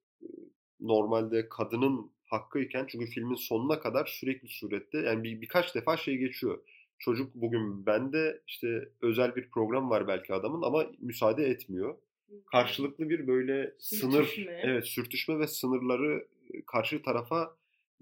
normalde 0.80 1.48
kadının 1.48 2.10
hakkıyken 2.24 2.86
çünkü 2.88 3.06
filmin 3.06 3.34
sonuna 3.34 3.80
kadar 3.80 4.06
sürekli 4.06 4.48
surette 4.48 4.98
yani 4.98 5.24
bir, 5.24 5.40
birkaç 5.40 5.74
defa 5.74 5.96
şey 5.96 6.16
geçiyor. 6.16 6.58
Çocuk 6.98 7.34
bugün 7.34 7.86
bende 7.86 8.40
işte 8.46 8.88
özel 9.00 9.36
bir 9.36 9.50
program 9.50 9.90
var 9.90 10.08
belki 10.08 10.34
adamın 10.34 10.62
ama 10.62 10.86
müsaade 10.98 11.44
etmiyor. 11.44 11.98
Karşılıklı 12.46 13.08
bir 13.10 13.26
böyle 13.26 13.74
sınır 13.78 14.24
Sürtüşme. 14.24 14.60
evet 14.62 14.86
sürtüşme 14.86 15.38
ve 15.38 15.46
sınırları 15.46 16.26
karşı 16.66 17.02
tarafa 17.02 17.56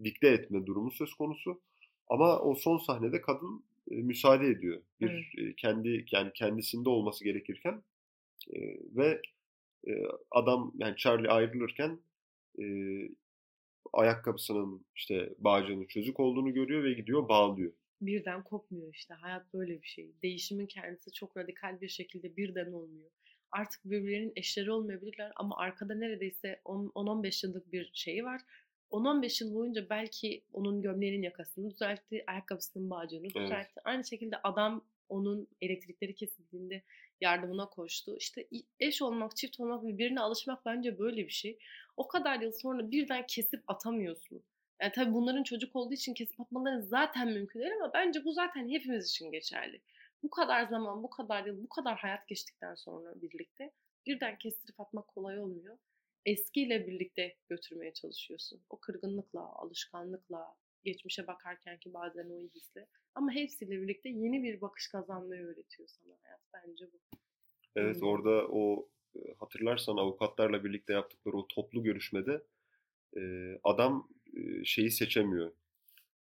dikte 0.04 0.28
etme 0.28 0.66
durumu 0.66 0.90
söz 0.90 1.14
konusu. 1.14 1.60
Ama 2.08 2.38
o 2.40 2.54
son 2.54 2.78
sahnede 2.78 3.20
kadın 3.20 3.64
e, 3.90 3.94
müsaade 3.94 4.46
ediyor. 4.46 4.82
Bir 5.00 5.34
e, 5.38 5.54
kendi 5.54 6.04
yani 6.12 6.32
kendisinde 6.34 6.88
olması 6.88 7.24
gerekirken 7.24 7.82
e, 8.52 8.60
ve 8.96 9.22
e, 9.86 9.92
adam 10.30 10.72
yani 10.78 10.96
Charlie 10.96 11.28
ayrılırken 11.28 12.00
e, 12.58 12.64
ayakkabısının 13.92 14.84
işte 14.96 15.34
bağcığının 15.38 15.86
çözük 15.86 16.20
olduğunu 16.20 16.54
görüyor 16.54 16.84
ve 16.84 16.92
gidiyor 16.92 17.28
bağlıyor. 17.28 17.72
birden 18.00 18.42
kopmuyor 18.42 18.94
işte. 18.94 19.14
Hayat 19.14 19.54
böyle 19.54 19.82
bir 19.82 19.86
şey. 19.86 20.12
Değişimin 20.22 20.66
kendisi 20.66 21.12
çok 21.12 21.36
radikal 21.36 21.80
bir 21.80 21.88
şekilde 21.88 22.36
birden 22.36 22.72
olmuyor. 22.72 23.10
Artık 23.52 23.84
birbirlerinin 23.84 24.32
eşleri 24.36 24.70
olmayabilirler 24.70 25.32
ama 25.36 25.56
arkada 25.56 25.94
neredeyse 25.94 26.60
10 26.64 26.86
10-15 26.86 27.46
yıllık 27.46 27.72
bir 27.72 27.90
şeyi 27.94 28.24
var. 28.24 28.40
10-15 28.90 29.44
yıl 29.44 29.54
boyunca 29.54 29.90
belki 29.90 30.44
onun 30.52 30.82
gömleğinin 30.82 31.22
yakasını 31.22 31.70
düzeltti, 31.70 32.24
ayakkabısının 32.26 32.90
bağcığını 32.90 33.26
Evet. 33.26 33.34
düzeltti. 33.34 33.80
Aynı 33.84 34.04
şekilde 34.04 34.36
adam 34.42 34.84
onun 35.08 35.48
elektrikleri 35.60 36.14
kesildiğinde 36.14 36.82
yardımına 37.20 37.68
koştu. 37.68 38.16
İşte 38.16 38.48
eş 38.80 39.02
olmak, 39.02 39.36
çift 39.36 39.60
olmak, 39.60 39.86
birbirine 39.86 40.20
alışmak 40.20 40.66
bence 40.66 40.98
böyle 40.98 41.16
bir 41.16 41.32
şey. 41.32 41.58
O 41.96 42.08
kadar 42.08 42.40
yıl 42.40 42.52
sonra 42.52 42.90
birden 42.90 43.26
kesip 43.26 43.62
atamıyorsun. 43.66 44.42
Yani 44.82 44.92
tabii 44.94 45.12
bunların 45.12 45.42
çocuk 45.42 45.76
olduğu 45.76 45.94
için 45.94 46.14
kesip 46.14 46.40
atmaları 46.40 46.82
zaten 46.82 47.28
mümkün 47.28 47.60
değil 47.60 47.72
ama 47.82 47.92
bence 47.94 48.24
bu 48.24 48.32
zaten 48.32 48.68
hepimiz 48.68 49.08
için 49.10 49.32
geçerli. 49.32 49.82
Bu 50.22 50.30
kadar 50.30 50.66
zaman, 50.66 51.02
bu 51.02 51.10
kadar 51.10 51.44
yıl, 51.46 51.62
bu 51.62 51.68
kadar 51.68 51.98
hayat 51.98 52.28
geçtikten 52.28 52.74
sonra 52.74 53.22
birlikte 53.22 53.70
birden 54.06 54.38
kestirip 54.38 54.80
atmak 54.80 55.08
kolay 55.08 55.38
olmuyor. 55.38 55.78
Eskiyle 56.28 56.86
birlikte 56.86 57.36
götürmeye 57.48 57.92
çalışıyorsun. 57.92 58.60
O 58.70 58.80
kırgınlıkla, 58.80 59.40
alışkanlıkla, 59.40 60.54
geçmişe 60.84 61.26
bakarken 61.26 61.78
ki 61.78 61.94
bazen 61.94 62.30
o 62.30 62.40
hisle. 62.54 62.86
Ama 63.14 63.32
hepsiyle 63.32 63.82
birlikte 63.82 64.08
yeni 64.08 64.42
bir 64.42 64.60
bakış 64.60 64.88
kazanmayı 64.88 65.42
öğretiyor 65.42 65.88
sana 65.88 66.14
hayat. 66.22 66.40
Bence 66.54 66.84
bu. 66.92 66.98
Evet 67.76 68.00
Hmm. 68.00 68.08
orada 68.08 68.48
o 68.48 68.88
e, 69.16 69.18
hatırlarsan 69.38 69.96
avukatlarla 69.96 70.64
birlikte 70.64 70.92
yaptıkları 70.92 71.36
o 71.36 71.46
toplu 71.48 71.82
görüşmede 71.82 72.42
e, 73.16 73.22
adam 73.64 74.08
e, 74.36 74.64
şeyi 74.64 74.90
seçemiyor. 74.90 75.52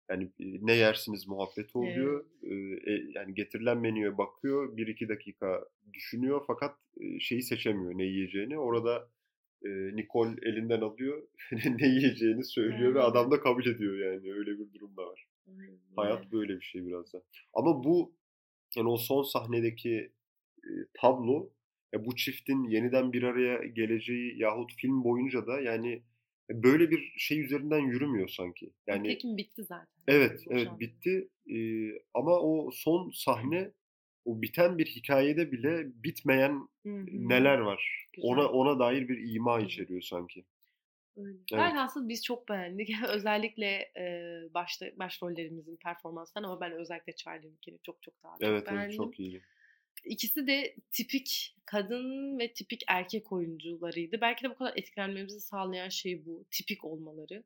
Yani 0.09 0.31
ne 0.39 0.73
yersiniz 0.73 1.27
muhabbeti 1.27 1.77
oluyor. 1.77 2.25
E, 2.43 2.55
e, 2.91 3.11
yani 3.15 3.33
getirilen 3.33 3.77
menüye 3.77 4.17
bakıyor. 4.17 4.77
Bir 4.77 4.87
iki 4.87 5.09
dakika 5.09 5.65
düşünüyor 5.93 6.43
fakat 6.47 6.77
şeyi 7.19 7.43
seçemiyor 7.43 7.97
ne 7.97 8.03
yiyeceğini. 8.03 8.59
Orada 8.59 9.09
e, 9.65 9.69
Nicole 9.95 10.35
elinden 10.41 10.81
alıyor. 10.81 11.27
ne 11.51 11.87
yiyeceğini 11.87 12.43
söylüyor 12.43 12.95
ve 12.95 13.01
adam 13.01 13.31
da 13.31 13.39
kabul 13.39 13.65
ediyor 13.65 14.11
yani. 14.11 14.33
Öyle 14.33 14.51
bir 14.51 14.73
durum 14.73 14.97
da 14.97 15.01
var. 15.01 15.27
Hayat 15.95 16.31
böyle 16.31 16.55
bir 16.55 16.65
şey 16.65 16.85
biraz 16.85 17.13
da. 17.13 17.23
Ama 17.53 17.83
bu 17.83 18.15
yani 18.75 18.89
o 18.89 18.97
son 18.97 19.23
sahnedeki 19.23 20.11
e, 20.63 20.69
tablo 20.93 21.49
ya 21.93 22.05
bu 22.05 22.15
çiftin 22.15 22.63
yeniden 22.63 23.13
bir 23.13 23.23
araya 23.23 23.65
geleceği 23.67 24.39
yahut 24.39 24.71
film 24.77 25.03
boyunca 25.03 25.47
da 25.47 25.61
yani 25.61 26.03
böyle 26.51 26.91
bir 26.91 27.13
şey 27.17 27.41
üzerinden 27.41 27.79
yürümüyor 27.79 28.27
sanki. 28.27 28.73
Yani 28.87 29.07
Tekin 29.07 29.37
bitti 29.37 29.63
zaten. 29.63 29.87
evet 30.07 30.43
evet 30.49 30.79
bitti 30.79 31.29
E, 31.49 31.57
ama 32.13 32.39
o 32.39 32.69
son 32.73 33.09
sahne 33.09 33.71
o 34.27 34.41
biten 34.41 34.77
bir 34.77 34.85
hikayede 34.85 35.51
bile 35.51 36.03
bitmeyen 36.03 36.51
Hı 36.83 36.89
hı. 36.89 37.05
neler 37.29 37.57
var. 37.57 38.07
Güzel. 38.13 38.29
Ona 38.29 38.47
ona 38.47 38.79
dair 38.79 39.07
bir 39.07 39.35
ima 39.35 39.59
Evet. 39.59 39.71
içeriyor 39.71 40.01
sanki. 40.01 40.45
Öyle. 41.17 41.37
Evet. 41.53 41.61
Velhasıl 41.63 42.09
biz 42.09 42.23
çok 42.23 42.49
beğendik. 42.49 42.89
Özellikle 43.09 43.91
e, 43.97 44.03
başta 44.53 44.85
başrollerimizin 44.95 45.75
performanslarını 45.75 46.47
ama 46.47 46.61
ben 46.61 46.71
özellikle 46.71 47.15
Charlie'ninkini 47.15 47.79
çok 47.83 48.01
çok 48.01 48.23
daha 48.23 48.31
çok 48.31 48.43
Evet 48.43 48.63
evet 48.67 48.77
beğendim. 48.77 48.97
çok 48.97 49.19
iyiydi. 49.19 49.41
İkisi 50.05 50.47
de 50.47 50.75
tipik 50.91 51.55
kadın 51.65 52.39
ve 52.39 52.53
tipik 52.53 52.81
erkek 52.87 53.31
oyuncularıydı. 53.31 54.21
Belki 54.21 54.43
de 54.43 54.49
bu 54.49 54.55
kadar 54.55 54.73
etkilenmemizi 54.75 55.39
sağlayan 55.39 55.89
şey 55.89 56.25
bu. 56.25 56.45
Tipik 56.51 56.85
olmaları. 56.85 57.43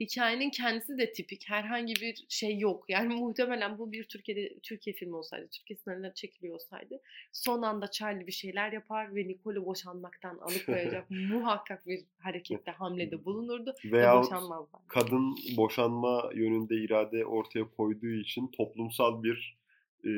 Hikayenin 0.00 0.50
kendisi 0.50 0.98
de 0.98 1.12
tipik. 1.12 1.50
Herhangi 1.50 1.94
bir 1.94 2.24
şey 2.28 2.58
yok. 2.58 2.84
Yani 2.88 3.14
muhtemelen 3.20 3.78
bu 3.78 3.92
bir 3.92 4.04
Türkiye'de 4.04 4.58
Türkiye 4.58 4.96
filmi 4.96 5.16
olsaydı, 5.16 5.48
Türkiye 5.48 5.76
sınırında 5.76 6.14
çekiliyor 6.14 6.54
olsaydı 6.54 7.00
son 7.32 7.62
anda 7.62 7.90
Charlie 7.90 8.26
bir 8.26 8.32
şeyler 8.32 8.72
yapar 8.72 9.14
ve 9.14 9.28
Nicole'u 9.28 9.66
boşanmaktan 9.66 10.38
alıkoyacak 10.38 11.10
muhakkak 11.32 11.86
bir 11.86 12.00
harekette, 12.18 12.70
hamlede 12.70 13.24
bulunurdu 13.24 13.74
ve 13.84 13.92
Veyahut 13.92 14.24
boşanmazlar. 14.24 14.80
kadın 14.88 15.36
boşanma 15.56 16.30
yönünde 16.34 16.74
irade 16.74 17.26
ortaya 17.26 17.64
koyduğu 17.76 18.12
için 18.12 18.48
toplumsal 18.48 19.22
bir 19.22 19.56
e, 20.04 20.10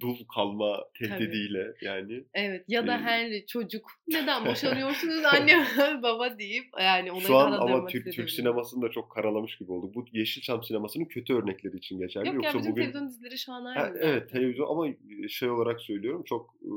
dul 0.00 0.16
kalma 0.34 0.84
tehdidiyle 0.98 1.74
yani 1.80 2.24
Evet 2.34 2.64
ya 2.68 2.86
da 2.86 2.94
Ee, 2.94 2.98
Henry 2.98 3.46
çocuk 3.46 3.90
neden 4.08 4.46
boşanıyorsunuz 4.46 5.24
anne 5.24 5.66
baba 6.02 6.38
deyip 6.38 6.64
yani 6.80 7.12
olayı 7.12 7.26
şu 7.26 7.36
an 7.36 7.52
ama 7.52 7.86
Türk, 7.86 8.12
Türk 8.12 8.30
sinemasını 8.30 8.82
da 8.82 8.90
çok 8.90 9.10
karalamış 9.10 9.58
gibi 9.58 9.72
oldu. 9.72 9.92
Bu 9.94 10.04
Yeşilçam 10.12 10.64
sinemasının 10.64 11.04
kötü 11.04 11.34
örnekleri 11.34 11.76
için 11.76 11.98
geçerli. 11.98 12.26
Yok 12.26 12.34
ya 12.34 12.50
Yoksa 12.50 12.58
bütün 12.58 12.70
bugün 12.70 12.82
televizyon 12.82 13.08
dizileri 13.08 13.38
şu 13.38 13.52
an 13.52 13.64
aynı. 13.64 13.98
evet 13.98 14.30
televizyon 14.30 14.68
ama 14.68 14.94
şey 15.28 15.50
olarak 15.50 15.80
söylüyorum 15.80 16.22
çok 16.26 16.54
e, 16.62 16.70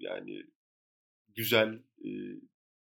yani 0.00 0.42
güzel 1.36 1.78
e, 2.04 2.10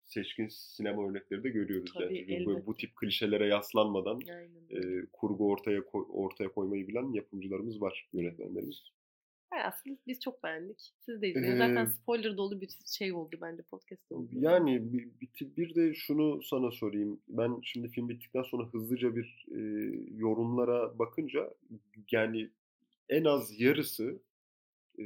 seçkin 0.04 0.48
sinema 0.48 1.08
örnekleri 1.08 1.44
de 1.44 1.48
görüyoruz. 1.48 1.92
Tabii, 1.94 2.26
yani. 2.28 2.46
Böyle 2.46 2.66
bu 2.66 2.76
tip 2.76 2.96
klişelere 2.96 3.46
yaslanmadan 3.46 4.20
Aynen. 4.28 5.00
e, 5.02 5.06
kurgu 5.12 5.50
ortaya 5.50 5.84
koy- 5.84 6.06
ortaya 6.08 6.48
koymayı 6.48 6.88
bilen 6.88 7.12
yapımcılarımız 7.12 7.80
var, 7.80 8.08
yönetmenlerimiz. 8.12 8.82
Aslında 9.64 9.96
biz 10.06 10.20
çok 10.20 10.42
beğendik. 10.44 10.92
Siz 11.00 11.22
de 11.22 11.28
izleyin. 11.28 11.56
Zaten 11.56 11.86
Ee, 11.86 11.88
spoiler 11.88 12.36
dolu 12.36 12.60
bir 12.60 12.68
şey 12.86 13.12
oldu 13.12 13.36
bence 13.42 13.62
podcast 13.62 14.12
oldu. 14.12 14.28
Yani 14.32 14.92
bir, 14.92 15.08
bir- 15.56 15.74
de 15.74 15.94
şunu 15.94 16.42
sana 16.42 16.70
sorayım. 16.70 17.20
Ben 17.28 17.60
şimdi 17.62 17.88
film 17.88 18.08
bittikten 18.08 18.42
sonra 18.42 18.66
hızlıca 18.66 19.16
bir 19.16 19.46
e, 19.50 19.60
yorumlara 20.16 20.98
bakınca 20.98 21.54
yani 22.12 22.50
en 23.08 23.24
az 23.24 23.60
yarısı 23.60 24.18
e, 24.98 25.02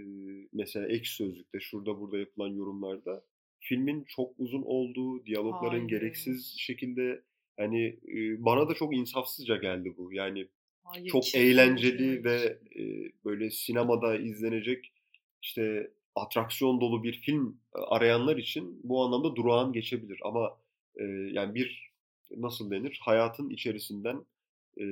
mesela 0.53 0.89
ek 0.89 1.05
sözlükte 1.05 1.61
şurada 1.61 2.01
burada 2.01 2.19
yapılan 2.19 2.49
yorumlarda 2.49 3.25
filmin 3.61 4.05
çok 4.05 4.33
uzun 4.39 4.63
olduğu, 4.63 5.27
diyalogların 5.27 5.79
Hayır. 5.79 5.89
gereksiz 5.89 6.55
şekilde 6.59 7.23
yani 7.59 7.99
e, 8.09 8.45
bana 8.45 8.69
da 8.69 8.75
çok 8.75 8.97
insafsızca 8.97 9.57
geldi 9.57 9.95
bu. 9.99 10.13
Yani 10.13 10.49
Hayır, 10.92 11.07
çok 11.07 11.35
eğlenceli 11.35 12.24
ve 12.24 12.59
e, 12.79 13.12
böyle 13.24 13.51
sinemada 13.51 14.16
izlenecek 14.18 14.92
işte 15.42 15.90
atraksiyon 16.14 16.81
dolu 16.81 17.03
bir 17.05 17.12
film 17.12 17.61
arayanlar 17.72 18.37
için 18.37 18.81
bu 18.85 19.05
anlamda 19.05 19.37
durağan 19.37 19.72
geçebilir. 19.72 20.20
Ama 20.24 20.59
e, 20.96 21.05
yani 21.33 21.55
bir 21.55 21.92
nasıl 22.37 22.70
denir 22.70 22.98
hayatın 23.03 23.51
içerisinden 23.51 24.24
e, 24.81 24.85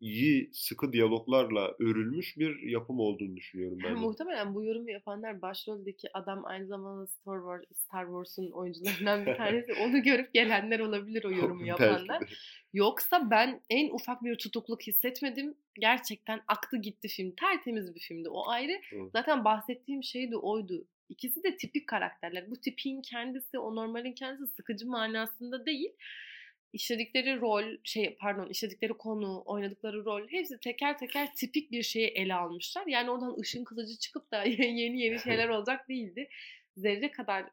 iyi, 0.00 0.50
sıkı 0.52 0.92
diyaloglarla 0.92 1.74
örülmüş 1.78 2.38
bir 2.38 2.58
yapım 2.62 3.00
olduğunu 3.00 3.36
düşünüyorum 3.36 3.78
ben. 3.84 3.94
Muhtemelen 3.98 4.54
bu 4.54 4.64
yorumu 4.64 4.90
yapanlar 4.90 5.42
başroldeki 5.42 6.08
adam 6.14 6.44
aynı 6.44 6.66
zamanda 6.66 7.06
Star 7.06 7.38
Wars, 7.38 7.78
Star 7.78 8.06
Wars'un 8.06 8.50
oyuncularından 8.50 9.26
bir 9.26 9.34
tanesi. 9.36 9.72
Onu 9.72 10.02
görüp 10.02 10.34
gelenler 10.34 10.80
olabilir 10.80 11.24
o 11.24 11.30
yorumu 11.30 11.66
yapanlar. 11.66 12.22
Yoksa 12.72 13.30
ben 13.30 13.60
en 13.70 13.90
ufak 13.90 14.24
bir 14.24 14.36
tutukluk 14.36 14.82
hissetmedim. 14.82 15.54
Gerçekten 15.80 16.40
aktı 16.48 16.76
gitti 16.76 17.08
film. 17.08 17.34
Tertemiz 17.40 17.94
bir 17.94 18.00
filmdi. 18.00 18.28
O 18.28 18.48
ayrı. 18.48 18.80
Evet. 18.92 19.10
Zaten 19.12 19.44
bahsettiğim 19.44 20.02
şey 20.02 20.30
de 20.30 20.36
oydu. 20.36 20.86
İkisi 21.08 21.42
de 21.42 21.56
tipik 21.56 21.86
karakterler. 21.86 22.50
Bu 22.50 22.56
tipin 22.56 23.02
kendisi, 23.02 23.58
o 23.58 23.76
normalin 23.76 24.12
kendisi 24.12 24.46
sıkıcı 24.46 24.86
manasında 24.86 25.66
değil. 25.66 25.92
İşledikleri 26.72 27.40
rol, 27.40 27.64
şey 27.84 28.16
pardon, 28.20 28.48
işledikleri 28.48 28.92
konu, 28.92 29.42
oynadıkları 29.46 30.04
rol 30.04 30.28
hepsi 30.28 30.60
teker 30.60 30.98
teker 30.98 31.34
tipik 31.34 31.70
bir 31.70 31.82
şeyi 31.82 32.06
ele 32.06 32.34
almışlar. 32.34 32.86
Yani 32.86 33.10
oradan 33.10 33.40
ışın 33.40 33.64
kılıcı 33.64 33.98
çıkıp 33.98 34.30
da 34.30 34.44
yeni 34.44 35.00
yeni 35.00 35.18
şeyler 35.18 35.48
olacak 35.48 35.88
değildi. 35.88 36.28
Zerre 36.76 37.10
kadar 37.10 37.46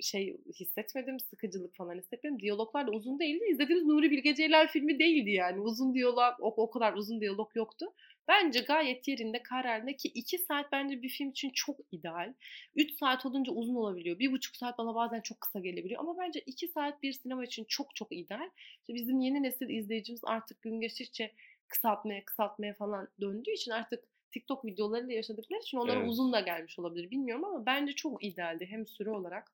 şey 0.00 0.36
hissetmedim, 0.60 1.20
sıkıcılık 1.20 1.74
falan 1.74 1.98
hissetmedim. 1.98 2.40
Diyaloglar 2.40 2.86
da 2.86 2.90
uzun 2.90 3.18
değildi. 3.18 3.44
İzlediğimiz 3.50 3.86
Nuri 3.86 4.10
Bilge 4.10 4.34
Ceylan 4.34 4.66
filmi 4.66 4.98
değildi 4.98 5.30
yani. 5.30 5.60
Uzun 5.60 5.94
diyalog, 5.94 6.34
o, 6.40 6.54
o 6.56 6.70
kadar 6.70 6.92
uzun 6.92 7.20
diyalog 7.20 7.56
yoktu. 7.56 7.86
Bence 8.28 8.60
gayet 8.60 9.08
yerinde 9.08 9.42
kararında 9.42 9.96
ki 9.96 10.08
2 10.08 10.38
saat 10.38 10.72
bence 10.72 11.02
bir 11.02 11.08
film 11.08 11.30
için 11.30 11.50
çok 11.50 11.76
ideal. 11.92 12.34
3 12.74 12.92
saat 12.98 13.26
olunca 13.26 13.52
uzun 13.52 13.74
olabiliyor. 13.74 14.18
1,5 14.18 14.56
saat 14.56 14.78
bana 14.78 14.94
bazen 14.94 15.20
çok 15.20 15.40
kısa 15.40 15.60
gelebiliyor. 15.60 16.00
Ama 16.00 16.18
bence 16.18 16.40
2 16.40 16.68
saat 16.68 17.02
bir 17.02 17.12
sinema 17.12 17.44
için 17.44 17.64
çok 17.64 17.94
çok 17.94 18.12
ideal. 18.12 18.50
İşte 18.80 18.94
bizim 18.94 19.20
yeni 19.20 19.42
nesil 19.42 19.68
izleyicimiz 19.68 20.20
artık 20.24 20.62
gün 20.62 20.80
geçtikçe 20.80 21.32
kısaltmaya 21.68 22.24
kısaltmaya 22.24 22.74
falan 22.74 23.08
döndüğü 23.20 23.50
için 23.50 23.70
artık 23.70 24.04
TikTok 24.30 24.64
videolarıyla 24.64 25.14
yaşadıkları 25.14 25.60
için 25.60 25.78
onlara 25.78 25.98
Evet. 26.00 26.10
uzun 26.10 26.32
da 26.32 26.40
gelmiş 26.40 26.78
olabilir. 26.78 27.10
Bilmiyorum 27.10 27.44
ama 27.44 27.66
bence 27.66 27.92
çok 27.92 28.24
idealdi. 28.24 28.66
Hem 28.66 28.86
süre 28.86 29.10
olarak 29.10 29.52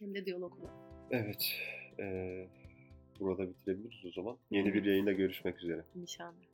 hem 0.00 0.14
de 0.14 0.26
diyalog 0.26 0.58
olarak. 0.60 0.76
Evet. 1.10 1.52
eee, 1.98 2.48
burada 3.20 3.48
bitirebiliriz 3.48 4.04
o 4.06 4.10
zaman. 4.10 4.38
Yeni 4.50 4.74
bir 4.74 4.84
yayında 4.84 5.12
görüşmek 5.12 5.62
üzere. 5.62 5.84
İnşallah. 5.94 6.49